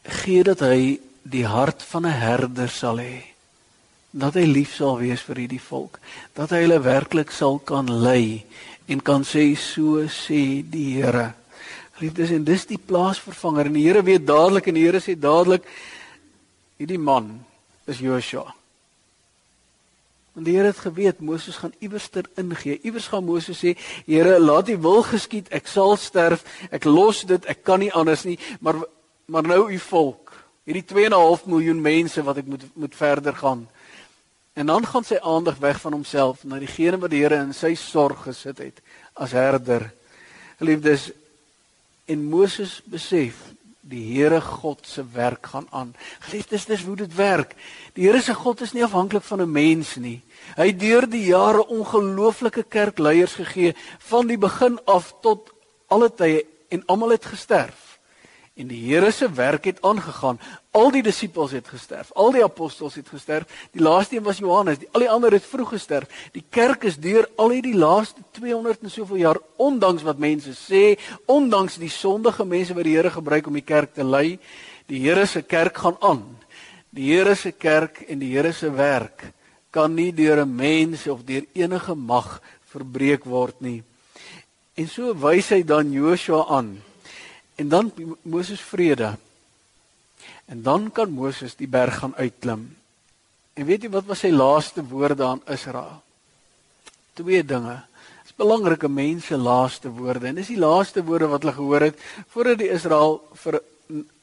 gee 0.03 0.43
dat 0.43 0.61
hy 0.61 1.01
die 1.23 1.47
hart 1.47 1.83
van 1.83 2.07
'n 2.07 2.21
herder 2.21 2.69
sal 2.69 2.99
hê 2.99 3.38
dat 4.11 4.39
hy 4.39 4.47
lief 4.49 4.75
sal 4.77 4.99
wees 5.03 5.23
vir 5.27 5.43
hierdie 5.45 5.63
volk, 5.63 5.99
dat 6.37 6.53
hy 6.55 6.63
hulle 6.65 6.81
werklik 6.85 7.33
sal 7.35 7.59
kan 7.59 7.91
lei 7.91 8.45
en 8.89 9.03
kan 9.05 9.25
sê 9.27 9.51
so 9.57 10.07
sê 10.09 10.63
die 10.65 10.97
Here. 10.97 11.35
Liefdes 12.01 12.31
en 12.33 12.45
dis 12.47 12.65
die 12.71 12.79
plaasvervanger 12.79 13.69
en 13.69 13.77
die 13.77 13.85
Here 13.85 14.05
weet 14.07 14.27
dadelik 14.27 14.71
en 14.71 14.79
die 14.79 14.87
Here 14.87 15.03
sê 15.05 15.17
dadelik 15.19 15.67
hierdie 16.79 17.01
man 17.01 17.35
is 17.91 18.01
Joshua. 18.01 18.55
Want 20.39 20.47
die 20.47 20.55
Here 20.55 20.71
het 20.71 20.79
geweet 20.79 21.21
Moses 21.21 21.57
gaan 21.59 21.75
iewerster 21.83 22.25
ingee. 22.39 22.79
Iewers 22.87 23.09
gaan 23.11 23.25
Moses 23.27 23.59
sê, 23.59 23.75
Here, 24.07 24.39
laat 24.39 24.71
U 24.71 24.77
wil 24.85 25.03
geskied, 25.03 25.51
ek 25.51 25.67
sal 25.67 25.97
sterf, 25.99 26.45
ek 26.71 26.87
los 26.87 27.25
dit, 27.27 27.49
ek 27.51 27.65
kan 27.67 27.83
nie 27.83 27.93
anders 27.93 28.23
nie, 28.25 28.39
maar 28.61 28.79
maar 29.29 29.45
nou 29.45 29.67
u 29.69 29.79
volk, 29.79 30.31
hierdie 30.65 30.87
2.5 30.89 31.43
miljoen 31.53 31.81
mense 31.85 32.23
wat 32.25 32.39
ek 32.41 32.47
moet 32.49 32.63
moet 32.81 32.95
verder 32.97 33.35
gaan. 33.37 33.67
En 34.59 34.67
dan 34.67 34.87
gaan 34.87 35.05
sy 35.07 35.21
aandag 35.23 35.61
weg 35.63 35.79
van 35.81 35.93
homself 35.93 36.43
na 36.43 36.59
diegene 36.59 36.99
wat 36.99 37.13
die 37.15 37.21
Here 37.23 37.37
in 37.39 37.55
sy 37.55 37.77
sorg 37.79 38.25
gesit 38.27 38.59
het 38.59 38.81
as 39.15 39.31
herder. 39.31 39.85
Geliefdes, 40.59 41.13
en 42.11 42.25
Moses 42.27 42.81
besef 42.91 43.39
Die 43.89 44.03
Here 44.17 44.41
God 44.43 44.83
se 44.85 45.05
werk 45.15 45.47
gaan 45.47 45.67
aan. 45.71 45.95
Geliefdes, 46.27 46.67
dis 46.67 46.83
hoe 46.85 46.97
dit 46.97 47.15
werk. 47.15 47.55
Die 47.95 48.05
Here 48.09 48.21
se 48.21 48.35
God 48.35 48.61
is 48.67 48.75
nie 48.75 48.85
afhanklik 48.85 49.23
van 49.23 49.41
'n 49.41 49.53
mens 49.53 49.95
nie. 49.97 50.21
Hy 50.57 50.67
het 50.67 50.81
deur 50.81 51.07
die 51.09 51.25
jare 51.25 51.67
ongelooflike 51.67 52.63
kerkleiers 52.69 53.39
gegee 53.39 53.75
van 53.99 54.27
die 54.27 54.39
begin 54.39 54.79
af 54.85 55.15
tot 55.23 55.51
alle 55.87 56.11
tye 56.15 56.45
en 56.69 56.83
almal 56.87 57.11
het 57.15 57.25
gesterf. 57.25 57.88
En 58.59 58.67
die 58.67 58.81
Here 58.89 59.11
se 59.15 59.29
werk 59.31 59.69
het 59.71 59.79
aangegaan. 59.87 60.41
Al 60.75 60.91
die 60.91 61.03
disippels 61.07 61.53
het 61.55 61.69
gesterf. 61.71 62.11
Al 62.19 62.33
die 62.35 62.43
apostels 62.43 62.97
het 62.99 63.07
gesterf. 63.09 63.47
Die 63.71 63.83
laaste 63.83 64.17
een 64.17 64.25
was 64.27 64.41
Johannes. 64.43 64.81
Die, 64.83 64.89
al 64.93 65.05
die 65.05 65.11
ander 65.11 65.33
het 65.33 65.47
vroeg 65.47 65.77
gesterf. 65.77 66.11
Die 66.35 66.43
kerk 66.51 66.83
is 66.89 66.99
deur 66.99 67.29
al 67.39 67.55
hierdie 67.55 67.77
laaste 67.79 68.25
200 68.41 68.83
en 68.83 68.91
soveel 68.91 69.23
jaar 69.23 69.39
ondanks 69.63 70.03
wat 70.03 70.19
mense 70.19 70.57
sê, 70.59 70.99
ondanks 71.31 71.79
die 71.79 71.93
sondige 71.93 72.45
mense 72.45 72.75
wat 72.75 72.89
die 72.89 72.97
Here 72.97 73.15
gebruik 73.15 73.47
om 73.47 73.55
die 73.55 73.63
kerk 73.63 73.95
te 73.95 74.05
lei, 74.05 74.41
die 74.91 75.05
Here 75.07 75.27
se 75.27 75.45
kerk 75.47 75.79
gaan 75.79 75.97
aan. 76.03 76.25
Die 76.91 77.13
Here 77.13 77.37
se 77.39 77.53
kerk 77.53 78.03
en 78.09 78.19
die 78.19 78.33
Here 78.35 78.53
se 78.53 78.73
werk 78.75 79.31
kan 79.71 79.95
nie 79.95 80.11
deur 80.13 80.43
'n 80.43 80.57
mens 80.57 81.07
of 81.07 81.23
deur 81.23 81.45
enige 81.55 81.95
mag 81.95 82.41
verbreek 82.73 83.25
word 83.25 83.61
nie. 83.61 83.83
En 84.75 84.89
so 84.89 85.15
wys 85.15 85.51
hy 85.51 85.63
dan 85.63 85.93
Joshua 85.93 86.47
aan 86.49 86.88
En 87.59 87.69
dan 87.69 87.93
Moses 88.23 88.61
vrede. 88.61 89.17
En 90.47 90.63
dan 90.63 90.91
kan 90.93 91.11
Moses 91.11 91.57
die 91.59 91.69
berg 91.69 91.99
gaan 91.99 92.15
uitklim. 92.17 92.69
En 93.59 93.67
weet 93.67 93.83
jy 93.83 93.91
wat 93.91 94.07
was 94.07 94.23
sy 94.23 94.31
laaste 94.31 94.85
woorde 94.87 95.25
aan 95.27 95.43
Israel? 95.51 95.99
Twee 97.19 97.43
dinge. 97.45 97.81
Dit 98.23 98.31
is 98.31 98.37
belangrike 98.39 98.89
mense 98.89 99.37
laaste 99.37 99.91
woorde 99.91 100.31
en 100.31 100.39
dis 100.39 100.53
die 100.53 100.61
laaste 100.61 101.03
woorde 101.03 101.31
wat 101.33 101.43
hulle 101.43 101.57
gehoor 101.57 101.87
het 101.89 102.05
voordat 102.31 102.61
die 102.63 102.71
Israel 102.71 103.19
vir 103.43 103.59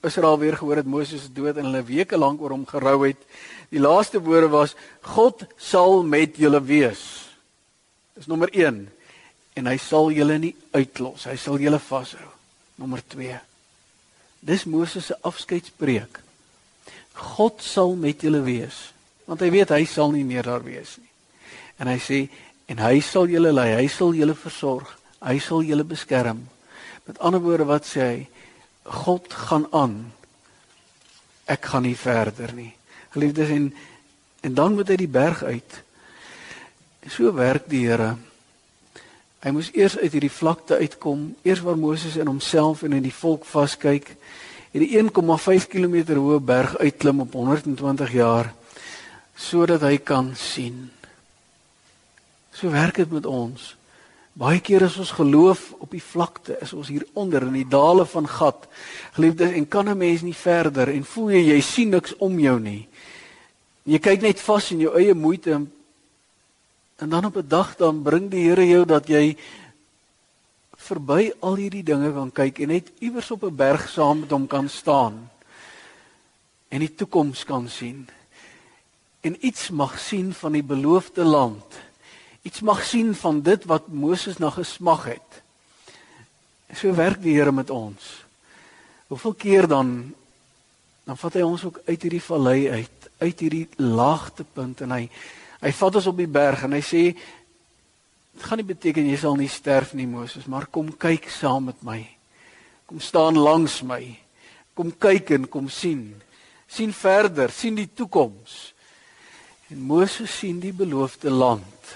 Israel 0.05 0.37
weer 0.39 0.55
gehoor 0.55 0.79
het 0.79 0.87
Moses 0.87 1.25
is 1.25 1.33
dood 1.33 1.57
en 1.57 1.67
hulle 1.67 1.83
weke 1.83 2.17
lank 2.17 2.41
oor 2.41 2.53
hom 2.53 2.67
gerou 2.69 2.99
het. 3.07 3.19
Die 3.73 3.81
laaste 3.81 4.21
woorde 4.23 4.51
was 4.53 4.77
God 5.01 5.43
sal 5.57 6.03
met 6.05 6.37
julle 6.39 6.61
wees. 6.63 7.01
Dis 8.15 8.29
nommer 8.31 8.53
1 8.53 8.85
en 9.55 9.67
hy 9.67 9.77
sal 9.81 10.13
julle 10.13 10.37
nie 10.39 10.53
uitlos. 10.71 11.25
Hy 11.27 11.35
sal 11.41 11.59
julle 11.59 11.81
vashou. 11.81 12.34
Nommer 12.75 13.01
2. 13.07 13.39
Dis 14.45 14.65
Moses 14.65 15.05
se 15.05 15.17
afskeidspreek. 15.21 16.19
God 17.15 17.61
sal 17.63 17.95
met 17.95 18.21
julle 18.21 18.41
wees, 18.43 18.91
want 19.25 19.41
hy 19.41 19.49
weet 19.53 19.71
hy 19.71 19.85
sal 19.87 20.11
nie 20.11 20.25
meer 20.27 20.43
daar 20.43 20.63
wees 20.65 20.97
nie. 20.99 21.11
En 21.79 21.87
hy 21.87 21.97
sê 22.03 22.19
en 22.71 22.81
hy 22.81 22.99
sal 23.05 23.29
julle 23.31 23.53
lei, 23.53 23.71
hy 23.77 23.87
sal 23.91 24.15
julle 24.17 24.35
versorg, 24.35 24.89
hy 25.23 25.37
sal 25.39 25.63
julle 25.63 25.85
beskerm. 25.87 26.43
Met 27.07 27.19
ander 27.23 27.41
woorde 27.43 27.67
wat 27.69 27.87
sê 27.87 28.03
hy? 28.03 28.19
God 29.05 29.31
gaan 29.33 29.65
aan. 29.73 29.95
Ek 31.49 31.71
gaan 31.71 31.85
nie 31.85 31.97
verder 31.97 32.53
nie. 32.57 32.73
Geliefdes 33.15 33.53
en 33.53 33.73
en 34.45 34.53
dan 34.53 34.75
moet 34.77 34.91
hy 34.93 34.95
die 35.01 35.09
berg 35.09 35.39
uit. 35.41 35.79
So 37.09 37.31
werk 37.33 37.65
die 37.69 37.87
Here. 37.87 38.11
Hy 39.45 39.51
moes 39.53 39.67
eers 39.77 39.93
uit 40.01 40.09
hierdie 40.09 40.33
vlakte 40.33 40.79
uitkom, 40.81 41.27
eers 41.45 41.59
waar 41.61 41.77
Moses 41.77 42.15
in 42.17 42.25
homself 42.25 42.79
en 42.81 42.95
in 42.97 43.03
die 43.05 43.13
volk 43.13 43.43
vaskyk, 43.45 44.07
hierdie 44.73 44.95
1,5 44.97 45.67
km 45.69 46.15
hoë 46.17 46.39
berg 46.41 46.73
uitklim 46.81 47.21
op 47.27 47.35
120 47.37 48.15
jaar 48.17 48.49
sodat 49.37 49.83
hy 49.85 49.99
kan 50.01 50.31
sien. 50.33 50.87
So 52.57 52.73
werk 52.73 52.97
dit 53.03 53.13
met 53.13 53.27
ons. 53.29 53.75
Baie 54.33 54.63
keer 54.65 54.87
as 54.87 54.97
ons 54.97 55.13
geloof 55.13 55.75
op 55.77 55.93
die 55.93 56.01
vlakte, 56.01 56.57
is 56.65 56.73
ons 56.73 56.89
hier 56.89 57.05
onder 57.13 57.45
in 57.45 57.59
die 57.59 57.69
dale 57.69 58.07
van 58.09 58.25
gat. 58.25 58.65
Geliefdes, 59.13 59.53
en 59.53 59.67
kan 59.67 59.89
'n 59.89 59.97
mens 59.97 60.25
nie 60.25 60.33
verder 60.33 60.89
en 60.89 61.05
voel 61.05 61.29
jy 61.37 61.53
jy 61.53 61.61
sien 61.61 61.89
niks 61.89 62.17
om 62.17 62.39
jou 62.39 62.59
nie. 62.59 62.87
Jy 63.83 63.99
kyk 63.99 64.21
net 64.21 64.39
vas 64.39 64.71
in 64.71 64.79
jou 64.79 64.97
eie 64.97 65.13
moeite 65.13 65.51
en 65.51 65.71
En 66.95 67.09
dan 67.09 67.25
op 67.25 67.35
'n 67.35 67.47
dag 67.47 67.75
dan 67.75 68.01
bring 68.01 68.29
die 68.31 68.47
Here 68.47 68.67
jou 68.67 68.85
dat 68.85 69.07
jy 69.07 69.37
verby 70.75 71.33
al 71.39 71.55
hierdie 71.55 71.83
dinge 71.83 72.13
kan 72.13 72.31
kyk 72.31 72.59
en 72.59 72.67
net 72.67 72.91
iewers 72.99 73.31
op 73.31 73.43
'n 73.43 73.55
berg 73.55 73.89
saam 73.89 74.19
met 74.19 74.31
hom 74.31 74.47
kan 74.47 74.69
staan 74.69 75.29
en 76.67 76.79
die 76.79 76.95
toekoms 76.95 77.43
kan 77.43 77.69
sien. 77.69 78.07
En 79.21 79.45
iets 79.45 79.69
mag 79.69 79.99
sien 79.99 80.33
van 80.33 80.51
die 80.51 80.63
beloofde 80.63 81.23
land. 81.23 81.65
Iets 82.41 82.61
mag 82.61 82.83
sien 82.83 83.15
van 83.15 83.41
dit 83.41 83.65
wat 83.65 83.87
Moses 83.87 84.37
na 84.37 84.49
gesmag 84.49 85.05
het. 85.05 85.41
So 86.73 86.93
werk 86.93 87.21
die 87.21 87.35
Here 87.35 87.51
met 87.51 87.69
ons. 87.69 88.25
Hoeveel 89.07 89.33
keer 89.33 89.67
dan 89.67 90.13
dan 91.05 91.17
vat 91.17 91.33
hy 91.33 91.41
ons 91.41 91.63
ook 91.63 91.81
uit 91.85 92.01
hierdie 92.01 92.23
vallei 92.23 92.69
uit, 92.69 93.09
uit 93.17 93.39
hierdie 93.39 93.67
laagtepunt 93.77 94.81
en 94.81 94.91
hy 94.91 95.09
Hy 95.61 95.71
vat 95.71 95.97
ons 96.01 96.09
op 96.11 96.19
die 96.19 96.29
berg 96.29 96.65
en 96.65 96.75
hy 96.75 96.81
sê 96.83 97.03
dit 97.15 98.43
gaan 98.43 98.59
nie 98.59 98.67
beteken 98.67 99.07
jy 99.07 99.17
sal 99.19 99.37
nie 99.39 99.49
sterf 99.51 99.93
nie 99.95 100.07
Moses, 100.09 100.47
maar 100.51 100.67
kom 100.67 100.91
kyk 100.99 101.29
saam 101.31 101.69
met 101.69 101.79
my. 101.87 102.01
Kom 102.85 102.99
staan 102.99 103.39
langs 103.39 103.79
my. 103.87 104.01
Kom 104.75 104.91
kyk 104.91 105.31
en 105.37 105.47
kom 105.47 105.69
sien. 105.71 106.13
sien 106.67 106.91
verder, 106.91 107.51
sien 107.53 107.75
die 107.77 107.87
toekoms. 107.87 108.73
En 109.71 109.79
Moses 109.85 110.33
sien 110.33 110.59
die 110.59 110.73
beloofde 110.73 111.29
land. 111.29 111.91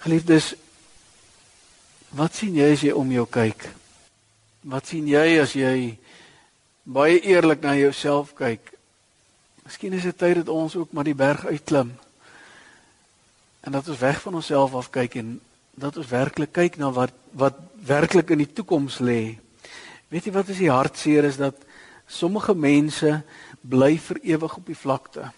Geliefdes, 0.00 0.54
wat 2.16 2.38
sien 2.38 2.54
jy 2.56 2.70
as 2.72 2.84
jy 2.86 2.94
om 2.96 3.10
jou 3.12 3.26
kyk? 3.28 3.66
Wat 4.70 4.86
sien 4.88 5.08
jy 5.10 5.26
as 5.42 5.52
jy 5.58 5.74
baie 6.86 7.18
eerlik 7.20 7.60
na 7.66 7.74
jouself 7.76 8.32
kyk? 8.38 8.72
Miskien 9.66 9.98
is 9.98 10.06
dit 10.08 10.16
tyd 10.16 10.40
dat 10.40 10.48
ons 10.54 10.78
ook 10.78 10.94
maar 10.96 11.04
die 11.04 11.18
berg 11.18 11.44
uitklim 11.50 11.92
en 13.60 13.72
dat 13.72 13.88
ons 13.88 13.98
weg 13.98 14.20
van 14.20 14.34
onsself 14.34 14.74
af 14.74 14.90
kyk 14.90 15.14
en 15.20 15.40
dat 15.80 15.96
ons 15.96 16.08
werklik 16.08 16.52
kyk 16.52 16.76
na 16.80 16.90
wat 16.92 17.14
wat 17.32 17.58
werklik 17.86 18.30
in 18.30 18.42
die 18.42 18.52
toekoms 18.52 18.98
lê. 18.98 19.38
Weet 20.10 20.26
jy 20.26 20.32
wat 20.34 20.48
is 20.50 20.58
die 20.58 20.72
hartseer 20.72 21.24
is 21.24 21.38
dat 21.40 21.56
sommige 22.10 22.54
mense 22.54 23.20
bly 23.60 23.94
vir 23.98 24.18
ewig 24.34 24.56
op 24.56 24.66
die 24.66 24.76
vlakte. 24.76 25.30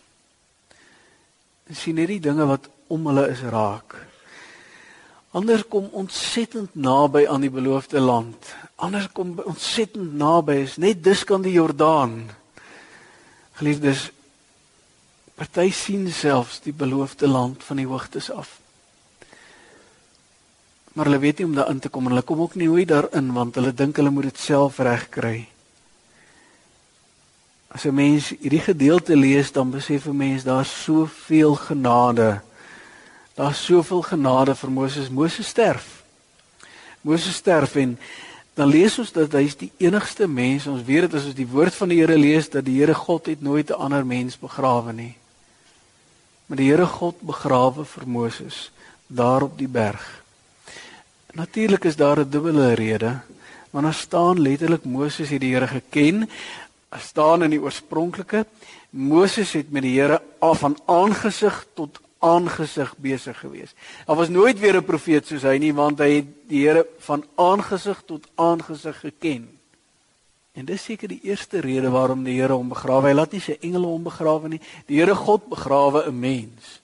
En 1.69 1.77
sien 1.77 1.99
net 2.01 2.09
die 2.09 2.23
dinge 2.23 2.47
wat 2.49 2.71
om 2.93 3.07
hulle 3.11 3.29
is 3.33 3.43
raak. 3.53 3.99
Ander 5.33 5.63
kom 5.65 5.89
ontsettend 5.97 6.75
naby 6.77 7.25
aan 7.29 7.45
die 7.45 7.53
beloofde 7.53 8.01
land. 8.01 8.51
Ander 8.77 9.07
kom 9.13 9.39
ontsettend 9.45 10.17
naby 10.21 10.59
is 10.67 10.77
net 10.77 11.05
dis 11.05 11.25
kan 11.25 11.45
die 11.45 11.55
Jordaan. 11.57 12.27
Geliefdes, 13.61 14.11
Party 15.43 15.73
sien 15.75 16.05
selfs 16.15 16.61
die 16.63 16.73
beloofde 16.73 17.27
land 17.27 17.65
van 17.67 17.81
die 17.81 17.87
hoogtes 17.91 18.29
af. 18.31 18.61
Maar 20.95 21.09
hulle 21.09 21.19
weet 21.19 21.41
nie 21.41 21.47
om 21.49 21.55
daarin 21.57 21.81
te 21.83 21.89
kom 21.91 22.05
en 22.07 22.13
hulle 22.13 22.23
kom 22.23 22.43
ook 22.45 22.55
nie 22.55 22.69
hoe 22.71 22.85
daarin 22.87 23.33
want 23.35 23.57
hulle 23.59 23.73
dink 23.75 23.97
hulle 23.99 24.13
moet 24.15 24.29
dit 24.29 24.39
self 24.39 24.77
regkry. 24.79 25.49
As 27.75 27.87
'n 27.87 27.95
mens 27.95 28.29
hierdie 28.39 28.63
gedeelte 28.63 29.17
lees, 29.17 29.51
dan 29.53 29.71
besef 29.71 30.07
'n 30.07 30.17
mens 30.17 30.45
daar's 30.45 30.71
soveel 30.85 31.55
genade. 31.55 32.41
Daar's 33.35 33.65
soveel 33.65 34.03
genade 34.03 34.55
vir 34.55 34.71
Moses. 34.71 35.09
Moses 35.09 35.47
sterf. 35.47 36.05
Moses 37.01 37.35
sterf 37.35 37.75
en 37.75 37.99
dan 38.55 38.69
lees 38.69 38.99
ons 38.99 39.13
dat 39.13 39.33
hy 39.33 39.43
is 39.43 39.57
die 39.57 39.73
enigste 39.79 40.29
mens. 40.29 40.67
Ons 40.67 40.85
weet 40.85 41.01
dit 41.01 41.15
as 41.15 41.25
ons 41.25 41.35
die 41.35 41.49
woord 41.49 41.75
van 41.75 41.89
die 41.89 41.99
Here 41.99 42.19
lees 42.19 42.49
dat 42.49 42.65
die 42.65 42.79
Here 42.79 42.95
God 42.95 43.27
het 43.27 43.43
nooit 43.43 43.71
'n 43.71 43.81
ander 43.81 44.07
mens 44.07 44.39
begrawe 44.39 44.93
nie 44.93 45.17
met 46.53 46.61
die 46.61 46.69
Here 46.69 46.85
God 46.85 47.23
begrawe 47.25 47.87
vir 47.89 48.05
Moses 48.05 48.57
daar 49.09 49.47
op 49.47 49.55
die 49.57 49.71
berg. 49.73 50.03
Natuurlik 51.33 51.87
is 51.89 51.97
daar 51.97 52.21
'n 52.21 52.29
dubbele 52.29 52.75
rede, 52.75 53.21
want 53.71 53.85
daar 53.85 53.95
staan 53.95 54.41
letterlik 54.41 54.85
Moses 54.85 55.31
het 55.31 55.41
die 55.41 55.55
Here 55.55 55.67
geken. 55.67 56.29
Staan 56.99 57.43
in 57.43 57.51
die 57.51 57.61
oorspronklike 57.61 58.45
Moses 58.91 59.53
het 59.53 59.71
met 59.71 59.83
die 59.83 60.01
Here 60.01 60.23
af 60.39 60.59
van 60.59 60.77
aangesig 60.85 61.67
tot 61.75 62.01
aangesig 62.19 62.95
besig 62.97 63.39
gewees. 63.39 63.75
Daar 64.07 64.17
was 64.17 64.29
nooit 64.29 64.59
weer 64.59 64.77
'n 64.77 64.85
profeet 64.85 65.27
soos 65.27 65.43
hy 65.43 65.57
nie 65.59 65.75
want 65.75 65.99
hy 65.99 66.11
het 66.17 66.27
die 66.49 66.69
Here 66.69 66.87
van 66.99 67.25
aangesig 67.35 68.03
tot 68.07 68.29
aangesig 68.35 69.01
geken. 69.01 69.62
En 70.53 70.67
dis 70.69 70.83
seker 70.85 71.09
die 71.09 71.23
eerste 71.25 71.63
rede 71.65 71.89
waarom 71.93 72.25
die 72.27 72.35
Here 72.37 72.53
hom 72.53 72.69
begrawe. 72.73 73.09
Hy 73.09 73.17
laat 73.17 73.33
nie 73.33 73.41
sy 73.41 73.57
engele 73.63 73.89
hom 73.89 74.05
begrawe 74.05 74.51
nie. 74.53 74.61
Die 74.89 74.99
Here 75.01 75.15
God 75.17 75.49
begrawe 75.49 76.05
'n 76.09 76.19
mens. 76.19 76.81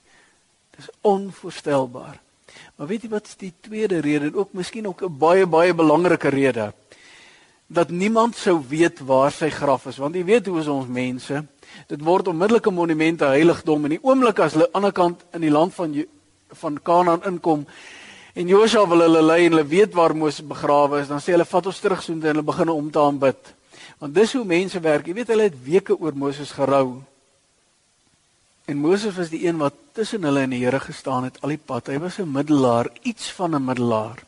Dis 0.76 0.88
onvoorstelbaar. 1.02 2.20
Maar 2.76 2.86
weet 2.86 3.02
jy 3.02 3.08
wat 3.08 3.26
is 3.26 3.36
die 3.36 3.52
tweede 3.60 4.00
rede? 4.00 4.34
Ook 4.34 4.52
miskien 4.52 4.86
ook 4.86 5.02
'n 5.02 5.18
baie 5.18 5.46
baie 5.46 5.74
belangrike 5.74 6.28
rede. 6.28 6.72
Dat 7.66 7.90
niemand 7.90 8.36
sou 8.36 8.62
weet 8.68 9.00
waar 9.00 9.32
sy 9.32 9.50
graf 9.50 9.86
is, 9.86 9.98
want 9.98 10.14
jy 10.14 10.24
weet 10.24 10.46
hoe 10.46 10.60
is 10.60 10.66
ons 10.66 10.86
mense. 10.86 11.44
Dit 11.86 12.00
word 12.00 12.28
onmiddellik 12.28 12.66
'n 12.66 12.74
monument, 12.74 13.20
'n 13.20 13.36
heiligdom 13.36 13.84
en 13.84 13.90
die 13.90 14.02
oomblik 14.02 14.38
as 14.38 14.52
hulle 14.52 14.64
aan 14.64 14.70
die 14.70 14.74
ander 14.74 14.92
kant 14.92 15.24
in 15.32 15.40
die 15.40 15.50
land 15.50 15.74
van 15.74 16.06
van 16.50 16.82
Kanaan 16.82 17.24
inkom, 17.24 17.66
En 18.38 18.46
Josua 18.46 18.86
wil 18.86 19.00
hulle 19.02 19.22
lei 19.22 19.46
en 19.46 19.56
hulle 19.56 19.66
weet 19.66 19.94
waar 19.98 20.14
Moses 20.14 20.44
begrawe 20.46 21.00
is, 21.00 21.08
dan 21.10 21.18
sê 21.18 21.32
hulle 21.34 21.46
vat 21.48 21.66
ons 21.66 21.80
terug 21.82 22.02
soontoe 22.04 22.28
en 22.28 22.36
hulle 22.36 22.46
begin 22.46 22.70
om 22.70 22.90
te 22.94 23.00
aanbid. 23.02 23.54
Want 23.98 24.14
dis 24.14 24.32
hoe 24.32 24.44
mense 24.44 24.80
werk. 24.80 25.06
Jy 25.06 25.14
weet 25.14 25.32
hulle 25.32 25.48
het 25.48 25.64
weke 25.64 25.98
oor 25.98 26.16
Moses 26.16 26.50
gerou. 26.50 27.02
En 28.68 28.76
Moses 28.76 29.14
was 29.16 29.30
die 29.32 29.46
een 29.46 29.56
wat 29.56 29.74
tussen 29.96 30.22
hulle 30.28 30.44
en 30.44 30.52
die 30.52 30.60
Here 30.60 30.80
gestaan 30.80 31.24
het 31.24 31.38
al 31.40 31.54
die 31.56 31.62
pad. 31.70 31.88
Hy 31.88 31.98
was 31.98 32.18
'n 32.18 32.32
middelaar, 32.32 32.90
iets 33.02 33.32
van 33.32 33.54
'n 33.54 33.64
middelaar. 33.64 34.22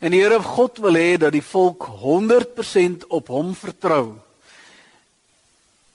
En 0.00 0.10
die 0.10 0.20
Here 0.20 0.40
God 0.42 0.78
wil 0.78 0.94
hê 0.94 1.16
dat 1.18 1.32
die 1.32 1.42
volk 1.42 1.82
100% 1.82 3.06
op 3.08 3.28
hom 3.28 3.54
vertrou. 3.54 4.14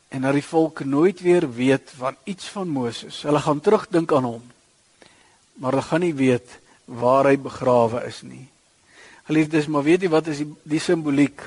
En 0.10 0.22
dat 0.22 0.34
die 0.34 0.44
volk 0.44 0.84
nooit 0.84 1.22
weer 1.22 1.54
weet 1.54 1.92
van 1.98 2.16
iets 2.24 2.48
van 2.50 2.68
Moses. 2.68 3.22
Hulle 3.22 3.40
gaan 3.40 3.60
terugdink 3.60 4.12
aan 4.12 4.24
hom. 4.24 4.44
Maar 5.54 5.72
hulle 5.72 5.86
gaan 5.86 6.00
nie 6.00 6.16
weet 6.16 6.60
waar 6.86 7.26
hy 7.26 7.38
begrawe 7.38 8.06
is 8.08 8.22
nie. 8.22 8.48
Geliefdes, 9.24 9.68
maar 9.68 9.84
weet 9.84 10.02
jy 10.02 10.10
wat 10.10 10.28
is 10.28 10.38
die, 10.38 10.54
die 10.64 10.80
simboliek? 10.80 11.42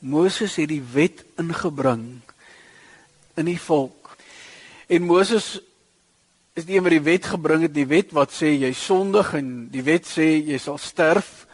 Moses 0.00 0.56
het 0.56 0.68
die 0.68 0.82
wet 0.92 1.24
ingebring 1.38 2.20
in 3.36 3.48
die 3.48 3.60
volk 3.60 4.00
En 4.90 5.06
Moses 5.06 5.60
is 6.58 6.66
die 6.66 6.74
een 6.76 6.82
wat 6.82 6.96
die 6.96 7.06
wet 7.06 7.26
gebring 7.30 7.62
het, 7.62 7.74
die 7.74 7.86
wet 7.86 8.10
wat 8.16 8.32
sê 8.34 8.56
jy 8.58 8.72
sondig 8.74 9.36
en 9.38 9.50
die 9.70 9.84
wet 9.86 10.08
sê 10.08 10.32
jy 10.34 10.58
sal 10.58 10.80
sterf. 10.82 11.46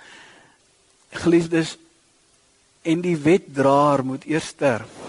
Geliefdes, 1.13 1.75
en 2.87 3.03
die 3.05 3.17
wetdraer 3.21 4.05
moet 4.07 4.25
eers 4.31 4.53
sterf 4.55 5.03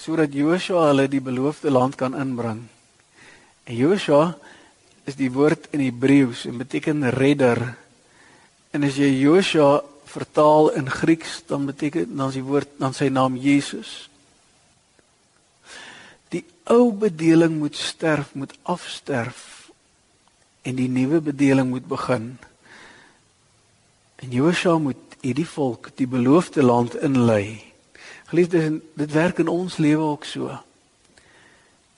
sodat 0.00 0.32
Joshua 0.32 0.86
hulle 0.86 1.04
die 1.12 1.20
beloofde 1.20 1.68
land 1.68 1.92
kan 2.00 2.14
inbring. 2.16 2.62
En 3.68 3.74
Joshua 3.76 4.30
is 5.04 5.18
die 5.18 5.28
woord 5.28 5.66
in 5.76 5.82
Hebreëus 5.84 6.46
en 6.48 6.56
beteken 6.56 7.04
redder. 7.12 7.60
En 8.72 8.86
as 8.88 8.96
jy 8.96 9.10
Joshua 9.18 9.82
vertaal 10.10 10.72
in 10.74 10.90
Grieks, 10.90 11.42
dan 11.46 11.66
beteken 11.66 12.16
dan 12.16 12.30
die 12.34 12.44
woord 12.44 12.68
dan 12.82 12.94
sy 12.94 13.08
naam 13.08 13.36
Jesus 13.38 14.10
ou 16.70 16.92
bedeling 16.94 17.58
moet 17.58 17.76
sterf, 17.76 18.34
moet 18.34 18.54
afsterf 18.62 19.70
en 20.62 20.76
die 20.78 20.88
nuwe 20.88 21.20
bedeling 21.20 21.68
moet 21.68 21.86
begin. 21.86 22.38
En 24.16 24.30
Josua 24.30 24.78
moet 24.78 25.16
hierdie 25.20 25.48
volk 25.48 25.90
die 25.98 26.06
beloofde 26.06 26.62
land 26.62 26.94
inlei. 26.94 27.72
Geliefdes, 28.30 28.78
dit 28.94 29.12
werk 29.12 29.40
in 29.42 29.48
ons 29.48 29.76
lewe 29.76 30.02
ook 30.14 30.24
so. 30.24 30.52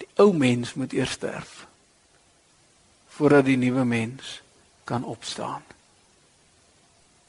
Die 0.01 0.09
ou 0.17 0.33
mens 0.33 0.75
moet 0.75 0.93
eers 0.97 1.19
sterf 1.19 1.67
voordat 3.13 3.45
die 3.45 3.59
nuwe 3.61 3.85
mens 3.85 4.39
kan 4.89 5.05
opstaan. 5.05 5.61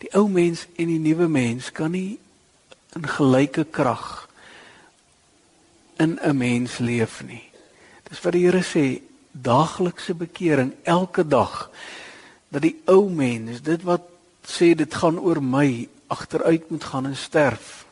Die 0.04 0.12
ou 0.20 0.28
mens 0.28 0.66
en 0.76 0.89
die 0.92 1.00
nuwe 1.00 1.30
mens 1.32 1.72
kan 1.72 1.94
nie 1.96 2.18
in 2.98 3.06
gelyke 3.08 3.63
krag 3.63 4.28
in 5.96 6.20
'n 6.20 6.38
mens 6.38 6.78
leef 6.78 7.24
nie. 7.24 7.44
Dis 8.10 8.20
wat 8.22 8.34
die 8.34 8.44
Here 8.44 8.63
sê, 8.63 9.02
daaglikse 9.32 10.13
bekering 10.13 10.74
elke 10.84 11.28
dag 11.28 11.70
dat 12.50 12.62
die 12.62 12.76
ou 12.86 13.10
mens, 13.10 13.62
dit 13.62 13.82
wat 13.84 14.02
sê 14.46 14.76
dit 14.76 14.94
gaan 14.94 15.20
oor 15.20 15.42
my, 15.42 15.88
agteruit 16.08 16.70
moet 16.70 16.84
gaan 16.84 17.06
en 17.06 17.16
sterf. 17.16 17.86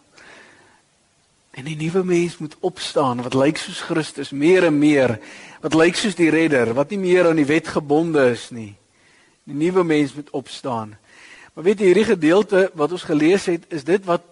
En 1.52 1.66
die 1.66 1.76
nuwe 1.76 2.04
mens 2.04 2.38
moet 2.38 2.56
opstaan 2.60 3.24
wat 3.24 3.34
lyk 3.34 3.58
soos 3.58 3.82
Christus 3.82 4.30
meer 4.30 4.64
en 4.64 4.78
meer, 4.78 5.20
wat 5.62 5.74
lyk 5.74 5.96
soos 5.96 6.16
die 6.16 6.30
redder, 6.30 6.74
wat 6.74 6.90
nie 6.90 7.00
meer 7.00 7.28
aan 7.28 7.36
die 7.36 7.46
wet 7.46 7.68
gebonde 7.68 8.30
is 8.32 8.50
nie. 8.50 8.76
Die 9.44 9.56
nuwe 9.56 9.84
mens 9.84 10.14
moet 10.14 10.30
opstaan. 10.30 10.98
Maar 11.54 11.68
weet 11.68 11.82
jy 11.82 11.90
hierdie 11.92 12.08
gedeelte 12.14 12.70
wat 12.80 12.94
ons 12.96 13.04
gelees 13.04 13.46
het, 13.52 13.66
is 13.74 13.84
dit 13.84 14.04
wat 14.08 14.24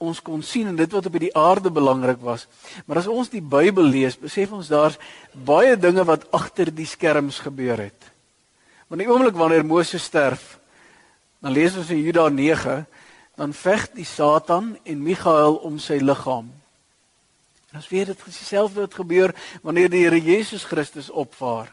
ons 0.00 0.20
kon 0.20 0.42
sien 0.44 0.68
en 0.68 0.76
dit 0.76 0.92
wat 0.92 1.06
op 1.08 1.16
die 1.20 1.32
aarde 1.36 1.72
belangrik 1.72 2.20
was. 2.24 2.46
Maar 2.84 3.00
as 3.00 3.08
ons 3.08 3.32
die 3.32 3.44
Bybel 3.44 3.88
lees, 3.88 4.16
besef 4.20 4.52
ons 4.52 4.68
daar's 4.72 4.98
baie 5.32 5.76
dinge 5.76 6.04
wat 6.08 6.26
agter 6.36 6.72
die 6.72 6.88
skerms 6.88 7.40
gebeur 7.44 7.80
het. 7.88 8.12
Want 8.88 9.02
die 9.02 9.08
oomblik 9.08 9.36
wanneer 9.36 9.64
Moses 9.66 10.04
sterf, 10.04 10.56
dan 11.40 11.52
lees 11.56 11.76
ons 11.76 11.90
in 11.92 12.04
Juda 12.04 12.28
9, 12.32 12.84
dan 13.36 13.52
veg 13.52 13.88
die 13.96 14.06
Satan 14.08 14.76
en 14.84 15.02
Michael 15.04 15.58
om 15.64 15.80
sy 15.80 15.98
liggaam. 16.00 16.48
En 17.72 17.80
ons 17.80 17.90
weet 17.92 18.12
dit 18.12 18.28
is 18.28 18.38
dieselfde 18.40 18.84
wat 18.86 18.96
gebeur 18.96 19.34
wanneer 19.64 19.92
die 19.92 20.06
Here 20.06 20.20
Jesus 20.20 20.64
Christus 20.64 21.10
opvaar. 21.10 21.68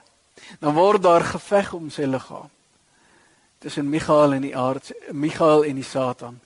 Dan 0.59 0.75
word 0.75 1.03
daar 1.03 1.23
geveg 1.23 1.71
om 1.77 1.87
sy 1.93 2.07
liggaam 2.09 2.51
tussen 3.63 3.89
Michael 3.89 4.33
en 4.33 4.41
die 4.43 4.57
aard 4.57 4.91
Michael 5.11 5.63
en 5.63 5.77
die 5.79 5.87
Satan. 5.87 6.39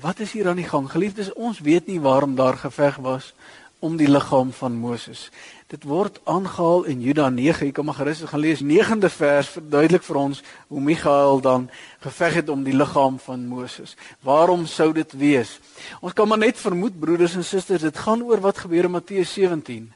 Wat 0.00 0.18
is 0.18 0.32
hier 0.32 0.48
aan 0.48 0.58
die 0.58 0.66
gang? 0.66 0.88
Geliefdes, 0.90 1.32
ons 1.32 1.60
weet 1.62 1.86
nie 1.86 2.00
waarom 2.00 2.34
daar 2.34 2.56
geveg 2.58 2.96
was 3.04 3.34
om 3.78 3.94
die 3.96 4.08
liggaam 4.08 4.50
van 4.52 4.74
Moses. 4.76 5.28
Dit 5.70 5.86
word 5.86 6.18
aangehaal 6.24 6.84
in 6.90 7.00
Juda 7.00 7.28
9. 7.30 7.68
Ek 7.68 7.76
kom 7.78 7.86
maar 7.86 8.00
gerus 8.00 8.24
gaan 8.26 8.42
lees 8.42 8.64
9de 8.66 9.12
vers 9.14 9.52
verduidelik 9.54 10.02
vir 10.08 10.18
ons 10.20 10.42
hoe 10.66 10.82
Michael 10.82 11.40
dan 11.46 11.70
geveg 12.02 12.40
het 12.40 12.50
om 12.50 12.66
die 12.66 12.74
liggaam 12.74 13.22
van 13.22 13.46
Moses. 13.46 13.94
Waarom 14.26 14.66
sou 14.66 14.90
dit 14.96 15.14
wees? 15.22 15.54
Ons 16.02 16.18
kan 16.18 16.28
maar 16.28 16.42
net 16.42 16.58
vermoed 16.58 16.98
broeders 16.98 17.38
en 17.38 17.46
susters, 17.46 17.86
dit 17.86 18.04
gaan 18.04 18.26
oor 18.26 18.42
wat 18.42 18.66
gebeur 18.66 18.90
in 18.90 18.96
Matteus 18.98 19.32
17. 19.38 19.86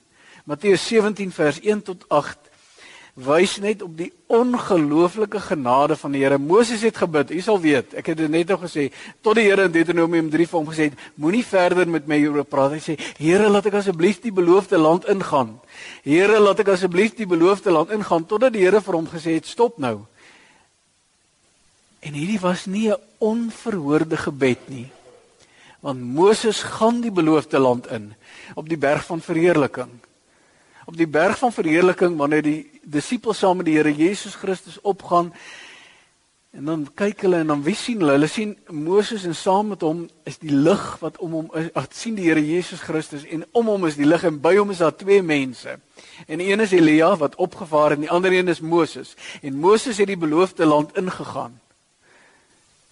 Matteus 0.45 0.87
17 0.87 1.33
vers 1.33 1.61
1 1.61 1.83
tot 1.83 2.09
8 2.09 2.54
wys 3.15 3.61
net 3.63 3.83
op 3.83 3.93
die 3.95 4.11
ongelooflike 4.27 5.39
genade 5.41 5.95
van 5.97 6.15
die 6.15 6.25
Here. 6.25 6.39
Moses 6.39 6.83
het 6.83 6.97
gebid. 6.99 7.31
U 7.31 7.41
sal 7.41 7.61
weet, 7.63 7.93
ek 7.95 8.11
het 8.11 8.19
dit 8.19 8.31
net 8.31 8.49
nog 8.51 8.65
gesê, 8.67 8.89
tot 9.23 9.39
die 9.39 9.45
Here 9.47 9.69
in 9.69 9.75
Deuteronomium 9.75 10.31
3 10.33 10.47
vir 10.51 10.59
hom 10.59 10.71
gesê 10.71 10.89
het, 10.89 11.05
moenie 11.15 11.45
verder 11.47 11.87
met 11.89 12.09
my 12.11 12.19
oor 12.27 12.43
praat. 12.43 12.75
Hy 12.75 12.83
sê, 12.83 12.97
Here, 13.21 13.47
laat 13.49 13.69
ek 13.71 13.79
asseblief 13.79 14.19
die 14.25 14.35
beloofde 14.35 14.81
land 14.83 15.07
ingaan. 15.11 15.55
Here, 16.03 16.41
laat 16.43 16.65
ek 16.65 16.73
asseblief 16.75 17.15
die 17.15 17.29
beloofde 17.31 17.71
land 17.71 17.95
ingaan 17.95 18.27
totdat 18.27 18.57
die 18.57 18.65
Here 18.67 18.83
vir 18.83 18.99
hom 18.99 19.07
gesê 19.11 19.39
het, 19.39 19.47
stop 19.47 19.79
nou. 19.79 20.01
En 22.05 22.19
hierdie 22.19 22.41
was 22.43 22.67
nie 22.67 22.91
'n 22.91 22.99
onverhoorde 23.19 24.17
gebed 24.17 24.69
nie. 24.69 24.91
Want 25.81 26.03
Moses 26.03 26.63
gaan 26.63 27.01
die 27.01 27.13
beloofde 27.13 27.59
land 27.59 27.87
in 27.87 28.15
op 28.55 28.69
die 28.69 28.77
berg 28.77 29.05
van 29.05 29.21
verheerliking 29.21 30.03
op 30.85 30.97
die 30.97 31.09
berg 31.09 31.39
van 31.39 31.53
verheerliking 31.53 32.17
wanneer 32.17 32.43
die 32.45 32.74
disippels 32.85 33.39
saam 33.39 33.57
met 33.57 33.67
die 33.67 33.77
Here 33.77 33.93
Jesus 33.95 34.35
Christus 34.35 34.81
opgaan 34.83 35.33
en 36.55 36.65
dan 36.65 36.83
kyk 36.95 37.25
hulle 37.27 37.41
en 37.43 37.51
dan 37.51 37.63
wie 37.67 37.75
sien 37.75 37.99
hulle? 37.99 38.15
Hulle 38.15 38.29
sien 38.31 38.53
Moses 38.71 39.25
en 39.27 39.35
saam 39.35 39.73
met 39.73 39.83
hom 39.83 40.05
is 40.23 40.39
die 40.39 40.55
lig 40.55 40.85
wat 41.01 41.17
om 41.19 41.33
hom 41.35 41.49
is. 41.59 41.73
Ag 41.75 41.89
sien 41.91 42.15
die 42.15 42.29
Here 42.29 42.43
Jesus 42.45 42.85
Christus 42.87 43.25
en 43.27 43.43
om 43.53 43.73
hom 43.73 43.89
is 43.89 43.99
die 43.99 44.07
lig 44.07 44.23
en 44.25 44.39
by 44.41 44.55
hom 44.61 44.71
is 44.71 44.83
daar 44.85 44.95
twee 44.95 45.23
mense. 45.23 45.79
En 46.27 46.41
een 46.41 46.63
is 46.63 46.73
Elia 46.73 47.11
wat 47.19 47.35
opgevaar 47.43 47.97
en 47.97 48.07
die 48.07 48.11
ander 48.11 48.33
een 48.33 48.49
is 48.49 48.61
Moses. 48.61 49.17
En 49.43 49.59
Moses 49.59 49.99
het 49.99 50.07
die 50.07 50.21
beloofde 50.21 50.67
land 50.67 50.95
ingegaan. 50.97 51.59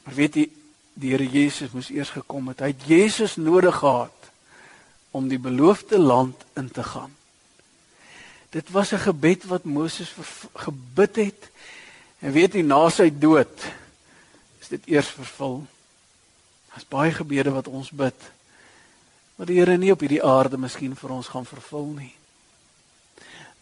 Maar 0.05 0.14
weet 0.18 0.35
jy 0.35 0.48
die 0.94 1.14
Here 1.14 1.28
Jesus 1.28 1.70
moes 1.72 1.90
eers 1.90 2.11
gekom 2.11 2.50
het. 2.50 2.61
Hy 2.61 2.74
het 2.74 2.87
Jesus 2.87 3.37
nodig 3.37 3.78
gehad 3.78 4.33
om 5.12 5.28
die 5.28 5.38
beloofde 5.38 5.98
land 5.98 6.44
in 6.59 6.70
te 6.70 6.83
gaan. 6.83 7.14
Dit 8.53 8.71
was 8.71 8.93
'n 8.93 8.99
gebed 8.99 9.45
wat 9.45 9.65
Moses 9.65 10.15
gebid 10.53 11.17
het. 11.17 11.51
En 12.19 12.33
weet 12.33 12.53
jy 12.53 12.62
na 12.62 12.88
sy 12.88 13.11
dood 13.19 13.65
is 14.61 14.69
dit 14.69 14.87
eers 14.87 15.09
vervul. 15.09 15.67
Daar's 16.69 16.88
baie 16.88 17.12
gebede 17.12 17.51
wat 17.51 17.69
ons 17.69 17.91
bid 17.91 18.15
wat 19.37 19.47
die 19.47 19.59
Here 19.59 19.77
nie 19.77 19.91
op 19.91 20.01
hierdie 20.05 20.23
aarde 20.23 20.59
miskien 20.61 20.93
vir 20.97 21.11
ons 21.11 21.29
gaan 21.33 21.47
vervul 21.49 21.88
nie. 21.97 22.15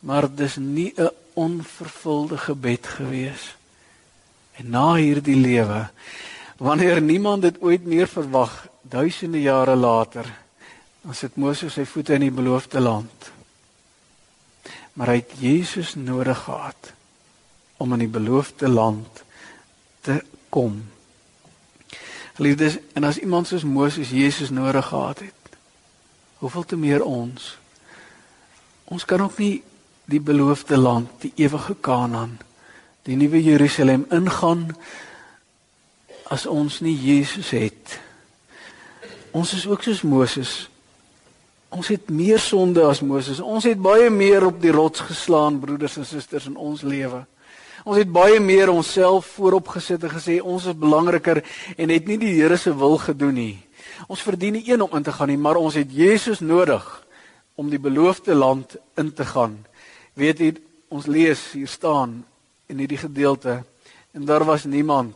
Maar 0.01 0.29
dis 0.35 0.57
nie 0.57 0.93
'n 0.97 1.11
onvervulde 1.35 2.39
gebed 2.39 2.87
gewees. 2.87 3.55
En 4.59 4.71
na 4.71 4.95
hierdie 4.95 5.37
lewe 5.37 5.89
wanneer 6.57 7.01
niemand 7.01 7.43
dit 7.43 7.63
ooit 7.63 7.85
meer 7.85 8.09
verwag 8.09 8.69
duisende 8.83 9.41
jare 9.41 9.77
later 9.77 10.27
dan 11.01 11.15
sit 11.15 11.37
Moses 11.37 11.73
sy 11.73 11.85
voete 11.85 12.15
in 12.15 12.21
die 12.21 12.31
beloofde 12.31 12.81
land 12.81 13.31
maar 15.01 15.15
hy 15.15 15.23
het 15.23 15.31
Jesus 15.41 15.95
nodig 15.97 16.43
gehad 16.45 16.91
om 17.81 17.93
in 17.97 18.03
die 18.03 18.13
beloofde 18.13 18.69
land 18.69 19.23
te 20.05 20.19
kom. 20.53 20.75
Geliefdes, 22.37 22.77
en 22.93 23.07
as 23.09 23.17
iemand 23.17 23.49
soos 23.49 23.65
Moses 23.65 24.11
Jesus 24.13 24.51
nodig 24.53 24.85
gehad 24.87 25.23
het, 25.25 25.57
hoeveel 26.45 26.65
te 26.65 26.77
meer 26.77 27.01
ons? 27.01 27.57
Ons 28.85 29.09
kan 29.09 29.25
ook 29.25 29.41
nie 29.41 29.63
die 30.05 30.21
beloofde 30.21 30.77
land, 30.77 31.09
die 31.25 31.33
ewige 31.47 31.79
Kanaan, 31.81 32.37
die 33.09 33.17
nuwe 33.17 33.41
Jerusalem 33.41 34.05
ingaan 34.13 34.69
as 36.29 36.45
ons 36.45 36.83
nie 36.85 36.99
Jesus 37.01 37.55
het. 37.57 37.97
Ons 39.33 39.57
is 39.57 39.65
ook 39.65 39.81
soos 39.89 40.05
Moses 40.05 40.69
Ons 41.71 41.89
het 41.93 42.09
meer 42.11 42.41
sonde 42.43 42.83
as 42.83 42.99
Moses. 43.01 43.39
Ons 43.39 43.69
het 43.69 43.79
baie 43.79 44.11
meer 44.11 44.43
op 44.49 44.59
die 44.63 44.73
rots 44.75 45.05
geslaan, 45.07 45.61
broeders 45.63 46.01
en 46.01 46.07
susters 46.07 46.49
in 46.51 46.57
ons 46.59 46.83
lewe. 46.83 47.23
Ons 47.87 48.01
het 48.01 48.11
baie 48.13 48.41
meer 48.43 48.73
onsself 48.73 49.29
voorop 49.37 49.71
gesit 49.77 50.03
en 50.05 50.13
gesê 50.13 50.41
ons 50.43 50.67
is 50.67 50.77
belangriker 50.77 51.41
en 51.77 51.93
het 51.95 52.09
nie 52.11 52.19
die 52.21 52.35
Here 52.35 52.59
se 52.59 52.75
wil 52.77 52.99
gedoen 52.99 53.39
nie. 53.39 53.57
Ons 54.11 54.25
verdien 54.27 54.59
nie 54.59 54.67
een 54.67 54.83
om 54.83 54.99
in 54.99 55.07
te 55.07 55.15
gaan 55.15 55.31
nie, 55.31 55.39
maar 55.39 55.61
ons 55.61 55.79
het 55.79 55.93
Jesus 55.95 56.43
nodig 56.43 56.85
om 57.55 57.71
die 57.71 57.81
beloofde 57.81 58.35
land 58.35 58.75
in 58.99 59.13
te 59.15 59.25
gaan. 59.25 59.61
Weet 60.19 60.43
jy, 60.43 60.53
ons 60.91 61.07
lees 61.07 61.53
hier 61.55 61.71
staan 61.71 62.25
in 62.69 62.83
hierdie 62.83 63.01
gedeelte 63.01 63.61
en 64.13 64.27
daar 64.27 64.45
was 64.45 64.67
niemand 64.67 65.15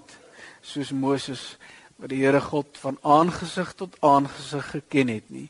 soos 0.62 0.94
Moses 0.94 1.56
wat 1.98 2.12
die 2.14 2.22
Here 2.22 2.40
God 2.40 2.78
van 2.78 2.96
aangesig 3.02 3.74
tot 3.74 3.98
aangesig 4.00 4.70
geken 4.70 5.10
het 5.18 5.28
nie. 5.34 5.48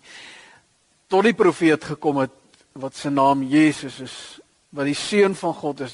Tot 1.14 1.22
die 1.22 1.36
profeet 1.38 1.84
gekom 1.86 2.24
het 2.24 2.32
wat 2.82 2.96
se 2.98 3.06
naam 3.06 3.44
Jesus 3.46 4.00
is, 4.02 4.14
wat 4.74 4.88
die 4.88 4.96
seun 4.98 5.36
van 5.38 5.52
God 5.54 5.84
is, 5.86 5.92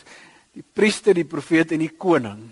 die 0.57 0.65
priester, 0.65 1.13
die 1.13 1.29
profeet 1.29 1.75
en 1.77 1.83
die 1.85 1.93
koning, 1.93 2.47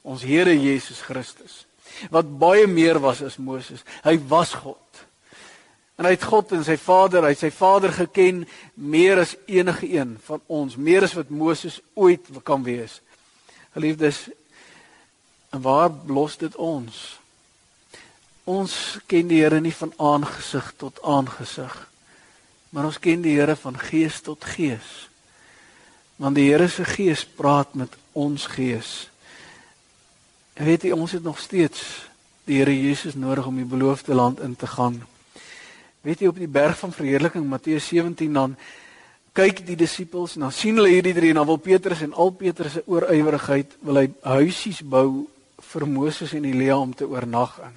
ons 0.00 0.24
Here 0.24 0.54
Jesus 0.56 1.02
Christus, 1.04 1.66
wat 2.08 2.30
baie 2.40 2.64
meer 2.64 2.96
was 3.04 3.20
as 3.20 3.36
Moses. 3.36 3.82
Hy 4.00 4.14
was 4.30 4.54
God. 4.62 5.02
En 6.00 6.08
hy 6.08 6.14
het 6.14 6.24
God 6.24 6.54
en 6.56 6.64
sy 6.64 6.78
Vader, 6.80 7.26
hy 7.28 7.34
sy 7.36 7.50
Vader 7.52 7.92
geken 7.92 8.46
meer 8.80 9.20
as 9.20 9.36
enige 9.44 9.92
een 9.92 10.16
van 10.24 10.40
ons, 10.48 10.78
meer 10.80 11.04
as 11.04 11.18
wat 11.18 11.28
Moses 11.28 11.82
ooit 12.00 12.32
kan 12.48 12.64
wees. 12.64 13.02
Geliefdes, 13.76 14.22
en 15.52 15.60
waar 15.68 15.92
los 16.08 16.40
dit 16.40 16.56
ons? 16.56 17.04
Ons 18.48 18.80
ken 19.04 19.28
die 19.28 19.44
Here 19.44 19.60
nie 19.60 19.76
van 19.76 19.92
aangesig 20.00 20.72
tot 20.80 20.96
aangesig, 21.04 21.76
maar 22.70 22.86
ons 22.88 22.98
ken 23.02 23.22
die 23.22 23.36
Here 23.38 23.56
van 23.56 23.78
gees 23.78 24.20
tot 24.20 24.44
gees. 24.44 25.08
Want 26.16 26.38
die 26.38 26.50
Here 26.50 26.68
se 26.68 26.84
gees 26.84 27.24
praat 27.24 27.74
met 27.74 27.94
ons 28.12 28.46
gees. 28.46 29.08
En 30.54 30.66
weet 30.68 30.86
jy, 30.86 30.92
ons 30.92 31.12
het 31.12 31.22
nog 31.22 31.38
steeds 31.38 31.82
die 32.46 32.60
Here 32.60 32.74
Jesus 32.74 33.14
nodig 33.14 33.46
om 33.46 33.56
die 33.56 33.68
beloofde 33.68 34.14
land 34.14 34.40
in 34.40 34.56
te 34.56 34.66
gaan. 34.66 35.00
Weet 36.00 36.22
jy 36.22 36.30
op 36.30 36.38
die 36.40 36.50
berg 36.50 36.78
van 36.78 36.92
verheerliking 36.92 37.44
Matteus 37.48 37.90
17 37.90 38.32
dan 38.32 38.56
kyk 39.36 39.62
die 39.66 39.76
disippels 39.78 40.34
en 40.36 40.46
dan 40.46 40.54
sien 40.54 40.78
hulle 40.80 40.90
hierdie 40.90 41.14
drie 41.14 41.30
en 41.30 41.42
dan 41.42 41.48
wil 41.48 41.60
Petrus 41.62 42.02
en 42.02 42.14
al 42.14 42.32
Petrus 42.34 42.78
se 42.78 42.82
oorywerigheid 42.90 43.76
wil 43.86 44.00
hy 44.00 44.06
huisies 44.40 44.80
bou 44.82 45.26
vir 45.70 45.86
Moses 45.86 46.32
en 46.34 46.48
Elia 46.48 46.78
om 46.80 46.94
te 46.96 47.06
oornag 47.08 47.58
in. 47.66 47.76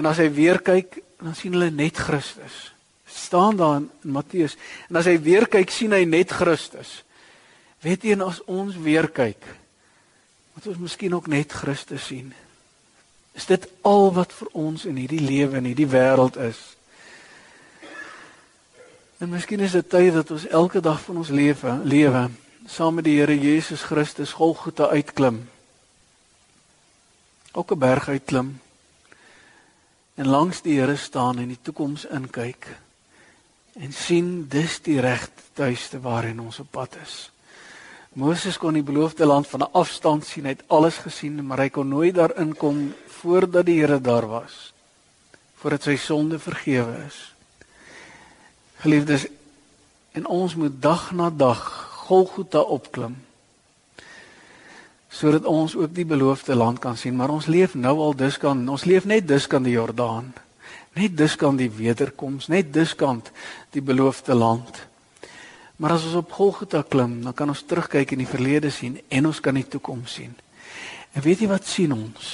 En 0.00 0.08
as 0.10 0.20
hy 0.20 0.26
weer 0.32 0.58
kyk, 0.64 0.98
dan 1.22 1.36
sien 1.36 1.54
hulle 1.54 1.70
net 1.72 1.96
Christus. 1.96 2.75
Staan 3.06 3.56
daar 3.56 3.76
in 3.76 3.90
Matteus. 4.00 4.56
En 4.88 4.96
as 4.96 5.08
hy 5.08 5.16
weer 5.22 5.46
kyk, 5.48 5.70
sien 5.70 5.94
hy 5.94 6.04
net 6.04 6.30
Christus. 6.34 7.02
Weet 7.84 8.04
jy 8.04 8.16
en 8.16 8.26
as 8.26 8.42
ons 8.50 8.76
weer 8.82 9.08
kyk, 9.08 9.42
moet 10.54 10.66
ons 10.72 10.80
miskien 10.80 11.14
ook 11.14 11.28
net 11.30 11.52
Christus 11.52 12.08
sien. 12.08 12.32
Is 13.36 13.46
dit 13.46 13.68
al 13.84 14.08
wat 14.16 14.32
vir 14.32 14.48
ons 14.56 14.86
in 14.88 14.96
hierdie 14.96 15.20
lewe 15.20 15.58
en 15.58 15.68
hierdie 15.68 15.88
wêreld 15.92 16.38
is? 16.40 16.58
En 19.20 19.30
miskien 19.32 19.60
is 19.64 19.76
dit 19.76 19.88
tyd 19.88 20.14
dat 20.16 20.30
ons 20.32 20.48
elke 20.48 20.80
dag 20.80 21.00
van 21.04 21.20
ons 21.20 21.32
lewe 21.32 21.76
lewe 21.84 22.26
saam 22.66 22.96
met 22.98 23.06
die 23.06 23.18
Here 23.20 23.36
Jesus 23.38 23.84
Christus 23.86 24.32
Golgotha 24.36 24.88
uitklim. 24.90 25.44
Ook 27.52 27.72
'n 27.72 27.78
berg 27.78 28.08
uitklim 28.08 28.60
en 30.14 30.26
langs 30.26 30.62
die 30.62 30.80
Here 30.80 30.96
staan 30.96 31.38
en 31.38 31.48
die 31.48 31.62
toekoms 31.62 32.04
inkyk 32.04 32.66
en 33.76 33.92
sien 33.92 34.46
dis 34.48 34.78
die 34.84 35.00
regte 35.00 35.42
tuiste 35.56 36.00
waarin 36.00 36.40
ons 36.40 36.60
op 36.60 36.70
pad 36.70 36.96
is. 37.02 37.30
Moses 38.16 38.56
kon 38.56 38.76
die 38.76 38.84
beloofde 38.84 39.26
land 39.26 39.46
van 39.46 39.60
'n 39.60 39.72
afstand 39.72 40.24
sien, 40.24 40.44
hy 40.44 40.56
het 40.56 40.64
alles 40.68 40.96
gesien, 40.96 41.46
maar 41.46 41.58
hy 41.58 41.68
kon 41.68 41.88
nooit 41.88 42.14
daarin 42.14 42.56
kom 42.56 42.94
voordat 43.06 43.66
die 43.66 43.80
Here 43.80 44.00
daar 44.00 44.26
was. 44.26 44.72
Voordat 45.54 45.82
sy 45.82 45.96
sonde 45.96 46.38
vergewe 46.38 47.04
is. 47.06 47.34
Geliefdes, 48.76 49.26
en 50.12 50.26
ons 50.26 50.54
moet 50.54 50.82
dag 50.82 51.12
na 51.12 51.30
dag 51.30 51.60
Golgotha 52.06 52.60
opklim 52.60 53.16
sodat 55.16 55.46
ons 55.48 55.72
ook 55.76 55.94
die 55.96 56.04
beloofde 56.04 56.54
land 56.54 56.78
kan 56.78 56.96
sien, 56.96 57.16
maar 57.16 57.32
ons 57.32 57.46
leef 57.46 57.74
nou 57.74 57.94
al 58.04 58.12
diskant, 58.14 58.68
ons 58.68 58.84
leef 58.84 59.06
net 59.08 59.24
diskant 59.28 59.64
die 59.64 59.72
Jordaan. 59.72 60.34
Net 60.96 61.16
diskant 61.16 61.60
die 61.60 61.70
wederkoms, 61.70 62.48
net 62.48 62.72
diskant 62.72 63.28
die 63.76 63.82
beloofde 63.84 64.34
land. 64.34 64.86
Maar 65.76 65.98
as 65.98 66.06
ons 66.08 66.16
op 66.22 66.32
Golgotha 66.32 66.80
klim, 66.88 67.18
dan 67.24 67.34
kan 67.36 67.52
ons 67.52 67.64
terugkyk 67.68 68.14
in 68.16 68.22
die 68.24 68.30
verlede 68.30 68.70
sien 68.72 68.96
en 69.12 69.28
ons 69.28 69.40
kan 69.44 69.56
die 69.56 69.66
toekoms 69.68 70.16
sien. 70.16 70.32
En 71.12 71.24
weet 71.24 71.44
jy 71.44 71.48
wat 71.50 71.68
sien 71.68 71.92
ons? 71.92 72.30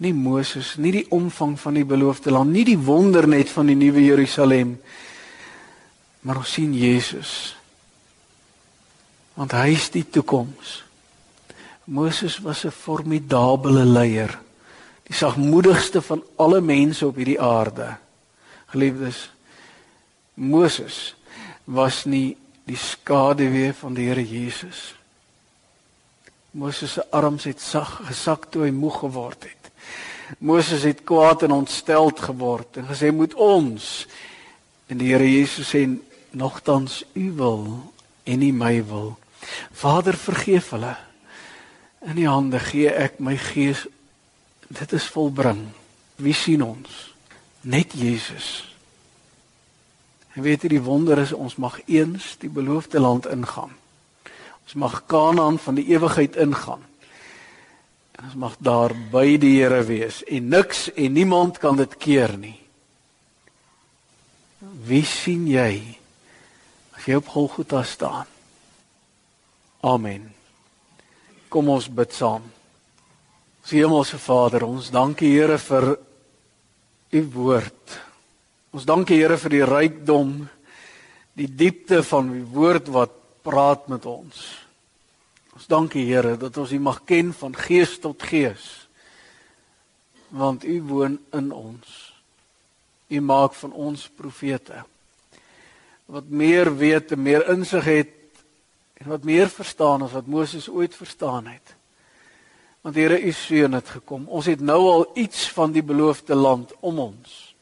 Nie 0.00 0.14
Moses, 0.16 0.74
nie 0.80 0.92
die 0.92 1.08
omvang 1.12 1.58
van 1.60 1.76
die 1.76 1.86
beloofde 1.86 2.32
land, 2.32 2.52
nie 2.52 2.64
die 2.66 2.78
wonder 2.80 3.28
net 3.28 3.52
van 3.52 3.68
die 3.68 3.76
nuwe 3.76 4.02
Jerusalem, 4.04 4.78
maar 6.22 6.40
ons 6.40 6.54
sien 6.56 6.72
Jesus. 6.74 7.52
Want 9.36 9.52
hy 9.56 9.68
is 9.76 9.90
die 9.92 10.04
toekoms. 10.08 10.80
Moses 11.84 12.38
was 12.40 12.64
'n 12.64 12.70
formidabele 12.70 13.84
leier. 13.84 14.38
Die 15.12 15.18
sagmoedigste 15.18 16.00
van 16.00 16.22
alle 16.40 16.62
mense 16.64 17.04
op 17.04 17.18
hierdie 17.20 17.40
aarde. 17.40 17.90
Geliefdes, 18.72 19.26
Moses 20.40 21.12
was 21.68 22.06
nie 22.08 22.32
die 22.64 22.78
skaduwee 22.80 23.74
van 23.76 23.92
die 23.92 24.08
Here 24.08 24.24
Jesus. 24.24 24.94
Moses 26.56 26.96
se 26.96 27.04
arms 27.12 27.44
het 27.44 27.60
sag 27.60 27.98
gesak 28.08 28.48
toe 28.48 28.64
hy 28.64 28.72
moeg 28.72 29.02
geword 29.04 29.44
het. 29.44 29.70
Moses 30.40 30.88
het 30.88 31.04
kwaad 31.04 31.44
en 31.44 31.58
ontsteld 31.60 32.24
geword 32.30 32.80
en 32.80 32.88
gesê 32.88 33.12
moet 33.12 33.36
ons 33.36 33.92
en 34.88 34.96
die 34.96 35.12
Here 35.12 35.28
Jesus 35.28 35.74
sê 35.76 35.84
nogtans 36.32 37.02
u 37.12 37.30
wil 37.36 37.66
en 38.24 38.40
nie 38.40 38.52
my 38.56 38.78
wil. 38.88 39.18
Vader 39.76 40.16
vergeef 40.16 40.72
hulle. 40.72 40.96
In 42.00 42.16
die 42.16 42.30
hande 42.32 42.64
gee 42.64 42.88
ek 42.88 43.20
my 43.20 43.36
gees. 43.52 43.84
Dit 44.72 44.92
is 44.92 45.06
volbring. 45.06 45.66
Wie 46.16 46.34
sien 46.34 46.62
ons? 46.64 47.14
Net 47.60 47.92
Jesus. 47.92 48.64
En 50.32 50.42
weet 50.42 50.64
jy 50.64 50.76
die 50.76 50.84
wonder 50.84 51.20
is 51.20 51.34
ons 51.36 51.58
mag 51.60 51.76
eens 51.84 52.36
die 52.40 52.48
beloofde 52.48 53.00
land 53.00 53.28
ingaan. 53.28 53.74
Ons 54.64 54.76
mag 54.80 55.02
Kanaan 55.10 55.58
van 55.60 55.76
die 55.76 55.84
ewigheid 55.92 56.38
ingaan. 56.40 56.80
En 58.16 58.30
ons 58.30 58.38
mag 58.40 58.56
daar 58.64 58.94
by 59.12 59.36
die 59.40 59.58
Here 59.58 59.82
wees 59.84 60.22
en 60.24 60.48
niks 60.48 60.86
en 60.94 61.12
niemand 61.12 61.60
kan 61.60 61.76
dit 61.76 61.96
keer 62.00 62.32
nie. 62.38 62.56
Wie 64.88 65.04
sien 65.04 65.44
jy 65.50 65.98
as 66.96 67.04
jy 67.10 67.18
op 67.20 67.28
Golgotha 67.34 67.82
staan? 67.84 68.28
Amen. 69.82 70.30
Kom 71.52 71.68
ons 71.68 71.90
bid 71.92 72.14
saam. 72.14 72.46
Ons 73.62 73.70
Hemelse 73.78 74.18
Vader, 74.18 74.64
ons 74.66 74.88
dankie 74.90 75.28
Here 75.36 75.54
vir 75.62 75.84
u 77.14 77.20
woord. 77.30 77.92
Ons 78.74 78.86
dankie 78.88 79.20
Here 79.20 79.36
vir 79.38 79.54
die 79.54 79.66
rykdom, 79.68 80.32
die 81.38 81.46
diepte 81.46 82.00
van 82.02 82.32
u 82.34 82.40
woord 82.50 82.90
wat 82.90 83.14
praat 83.46 83.86
met 83.86 84.08
ons. 84.10 84.40
Ons 85.54 85.68
dankie 85.70 86.02
Here 86.08 86.34
dat 86.40 86.58
ons 86.58 86.72
u 86.74 86.80
mag 86.82 87.04
ken 87.06 87.30
van 87.38 87.54
gees 87.54 88.00
tot 88.02 88.26
gees. 88.26 88.64
Want 90.34 90.66
u 90.66 90.80
woon 90.90 91.20
in 91.30 91.52
ons. 91.54 91.92
U 93.14 93.20
maak 93.22 93.54
van 93.60 93.76
ons 93.78 94.08
profete 94.18 94.82
wat 96.12 96.26
meer 96.28 96.68
weet 96.76 97.14
en 97.14 97.22
meer 97.22 97.46
insig 97.54 97.86
het 97.88 98.42
en 99.00 99.14
wat 99.14 99.22
meer 99.24 99.48
verstaan 99.48 100.02
as 100.04 100.12
wat 100.12 100.26
Moses 100.28 100.66
ooit 100.68 100.92
verstaan 100.98 101.46
het. 101.46 101.76
Want 102.82 102.98
Here, 102.98 103.20
u 103.20 103.32
seun 103.32 103.72
het 103.72 103.88
gekom. 103.88 104.26
Ons 104.26 104.46
het 104.50 104.60
nou 104.60 104.80
al 104.90 105.04
iets 105.14 105.46
van 105.54 105.72
die 105.72 105.82
beloofde 105.82 106.34
land 106.34 106.72
om 106.80 106.98
ons. 106.98 107.54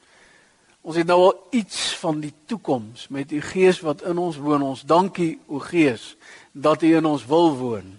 Ons 0.81 0.97
het 0.97 1.07
nou 1.07 1.19
al 1.21 1.35
iets 1.51 1.97
van 2.01 2.23
die 2.23 2.33
toekoms 2.49 3.09
met 3.13 3.33
u 3.33 3.41
Gees 3.45 3.83
wat 3.85 4.03
in 4.09 4.19
ons 4.19 4.39
woon. 4.41 4.63
Ons 4.65 4.87
dankie 4.89 5.39
o 5.47 5.61
Gees 5.61 6.15
dat 6.53 6.83
u 6.83 6.95
in 6.97 7.05
ons 7.05 7.27
wil 7.29 7.53
woon. 7.57 7.93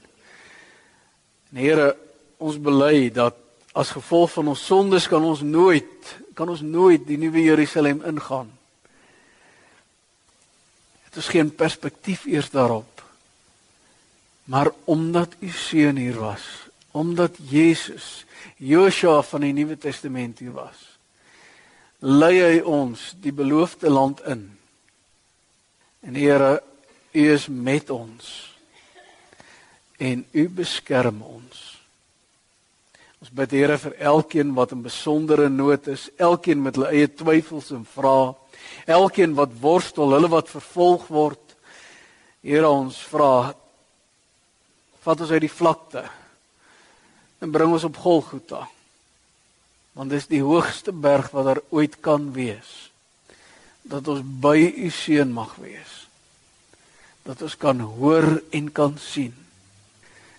En 1.52 1.62
Here, 1.62 1.94
ons 2.42 2.58
bely 2.58 3.12
dat 3.14 3.38
as 3.78 3.94
gevolg 3.94 4.34
van 4.34 4.50
ons 4.52 4.66
sondes 4.66 5.08
kan 5.08 5.24
ons 5.24 5.46
nooit 5.46 6.18
kan 6.34 6.50
ons 6.50 6.64
nooit 6.64 7.04
die 7.06 7.20
nuwe 7.20 7.44
Jerusalem 7.44 8.02
ingaan. 8.08 8.50
Dit 11.12 11.20
is 11.22 11.28
geen 11.28 11.52
perspektief 11.56 12.26
eers 12.26 12.50
daarop. 12.50 13.04
Maar 14.44 14.72
omdat 14.84 15.36
u 15.40 15.50
seun 15.50 15.96
hier 15.96 16.18
was, 16.20 16.61
omdat 16.92 17.38
Jesus 17.50 18.26
Joshua 18.58 19.22
van 19.24 19.46
die 19.46 19.54
Nuwe 19.54 19.78
Testament 19.78 20.40
hier 20.40 20.54
was, 20.56 20.78
lei 22.00 22.36
hy 22.42 22.60
ons 22.66 23.12
die 23.22 23.34
beloofde 23.34 23.90
land 23.90 24.22
in. 24.28 24.48
En 26.02 26.16
Here, 26.18 26.62
u 27.14 27.28
is 27.32 27.48
met 27.48 27.90
ons. 27.90 28.52
en 30.02 30.24
u 30.32 30.48
beskerm 30.50 31.22
ons. 31.22 31.60
Ons 33.22 33.30
bid 33.38 33.54
Here 33.54 33.78
vir 33.78 33.98
elkeen 34.02 34.56
wat 34.58 34.74
in 34.74 34.82
besondere 34.82 35.46
nood 35.50 35.86
is, 35.94 36.08
elkeen 36.18 36.64
met 36.64 36.80
hulle 36.80 36.90
eie 36.90 37.10
twyfels 37.14 37.70
en 37.76 37.84
vrae, 37.86 38.32
elkeen 38.90 39.36
wat 39.38 39.54
worstel, 39.62 40.16
hulle 40.16 40.32
wat 40.32 40.50
vervolg 40.50 41.06
word. 41.14 41.54
Here 42.42 42.66
ons 42.66 42.98
vra 43.12 43.54
vat 45.06 45.22
ons 45.22 45.34
uit 45.34 45.44
die 45.46 45.54
vlakte 45.54 46.04
en 47.42 47.52
bring 47.52 47.74
ons 47.74 47.88
op 47.88 47.98
Golgotha. 47.98 48.68
Want 49.98 50.14
dis 50.14 50.30
die 50.30 50.44
hoogste 50.46 50.94
berg 50.94 51.34
wat 51.36 51.50
daar 51.50 51.62
ooit 51.70 51.98
kan 52.00 52.30
wees. 52.36 52.92
Dat 53.82 54.08
ons 54.08 54.22
by 54.24 54.56
u 54.78 54.90
seun 54.94 55.34
mag 55.34 55.56
wees. 55.60 56.06
Dat 57.26 57.42
ons 57.42 57.58
kan 57.58 57.82
hoor 57.98 58.44
en 58.50 58.72
kan 58.72 58.98
sien 59.02 59.36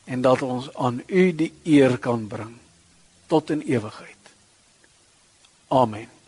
en 0.05 0.23
dat 0.23 0.43
ons 0.43 0.73
aan 0.75 1.03
u 1.07 1.29
die 1.35 1.53
eer 1.63 1.99
kan 1.99 2.27
bring 2.27 2.57
tot 3.31 3.51
in 3.51 3.63
ewigheid. 3.63 4.33
Amen. 5.69 6.22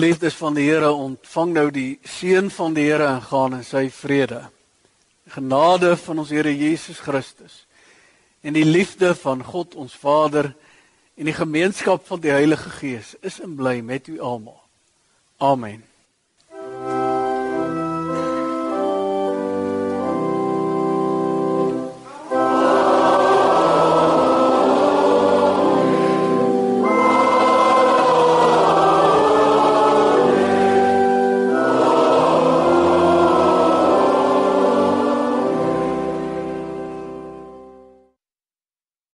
Geliefdes 0.00 0.34
van 0.34 0.54
die 0.56 0.62
Here, 0.64 0.88
ontvang 0.96 1.50
nou 1.52 1.66
die 1.68 1.98
seën 2.08 2.46
van 2.48 2.72
die 2.72 2.86
Here 2.86 3.04
en 3.04 3.18
gaan 3.20 3.58
in 3.58 3.64
sy 3.68 3.82
vrede. 3.92 4.38
Genade 5.28 5.90
van 6.00 6.22
ons 6.22 6.30
Here 6.32 6.54
Jesus 6.56 7.02
Christus 7.04 7.66
en 8.40 8.56
die 8.56 8.64
liefde 8.64 9.10
van 9.20 9.44
God 9.44 9.76
ons 9.76 9.92
Vader 10.00 10.54
en 11.20 11.28
die 11.28 11.36
gemeenskap 11.36 12.08
van 12.08 12.24
die 12.24 12.32
Heilige 12.32 12.72
Gees 12.78 13.12
is 13.20 13.42
en 13.44 13.52
bly 13.60 13.82
met 13.84 14.08
u 14.08 14.16
almal. 14.24 14.56
Amen. 15.36 15.84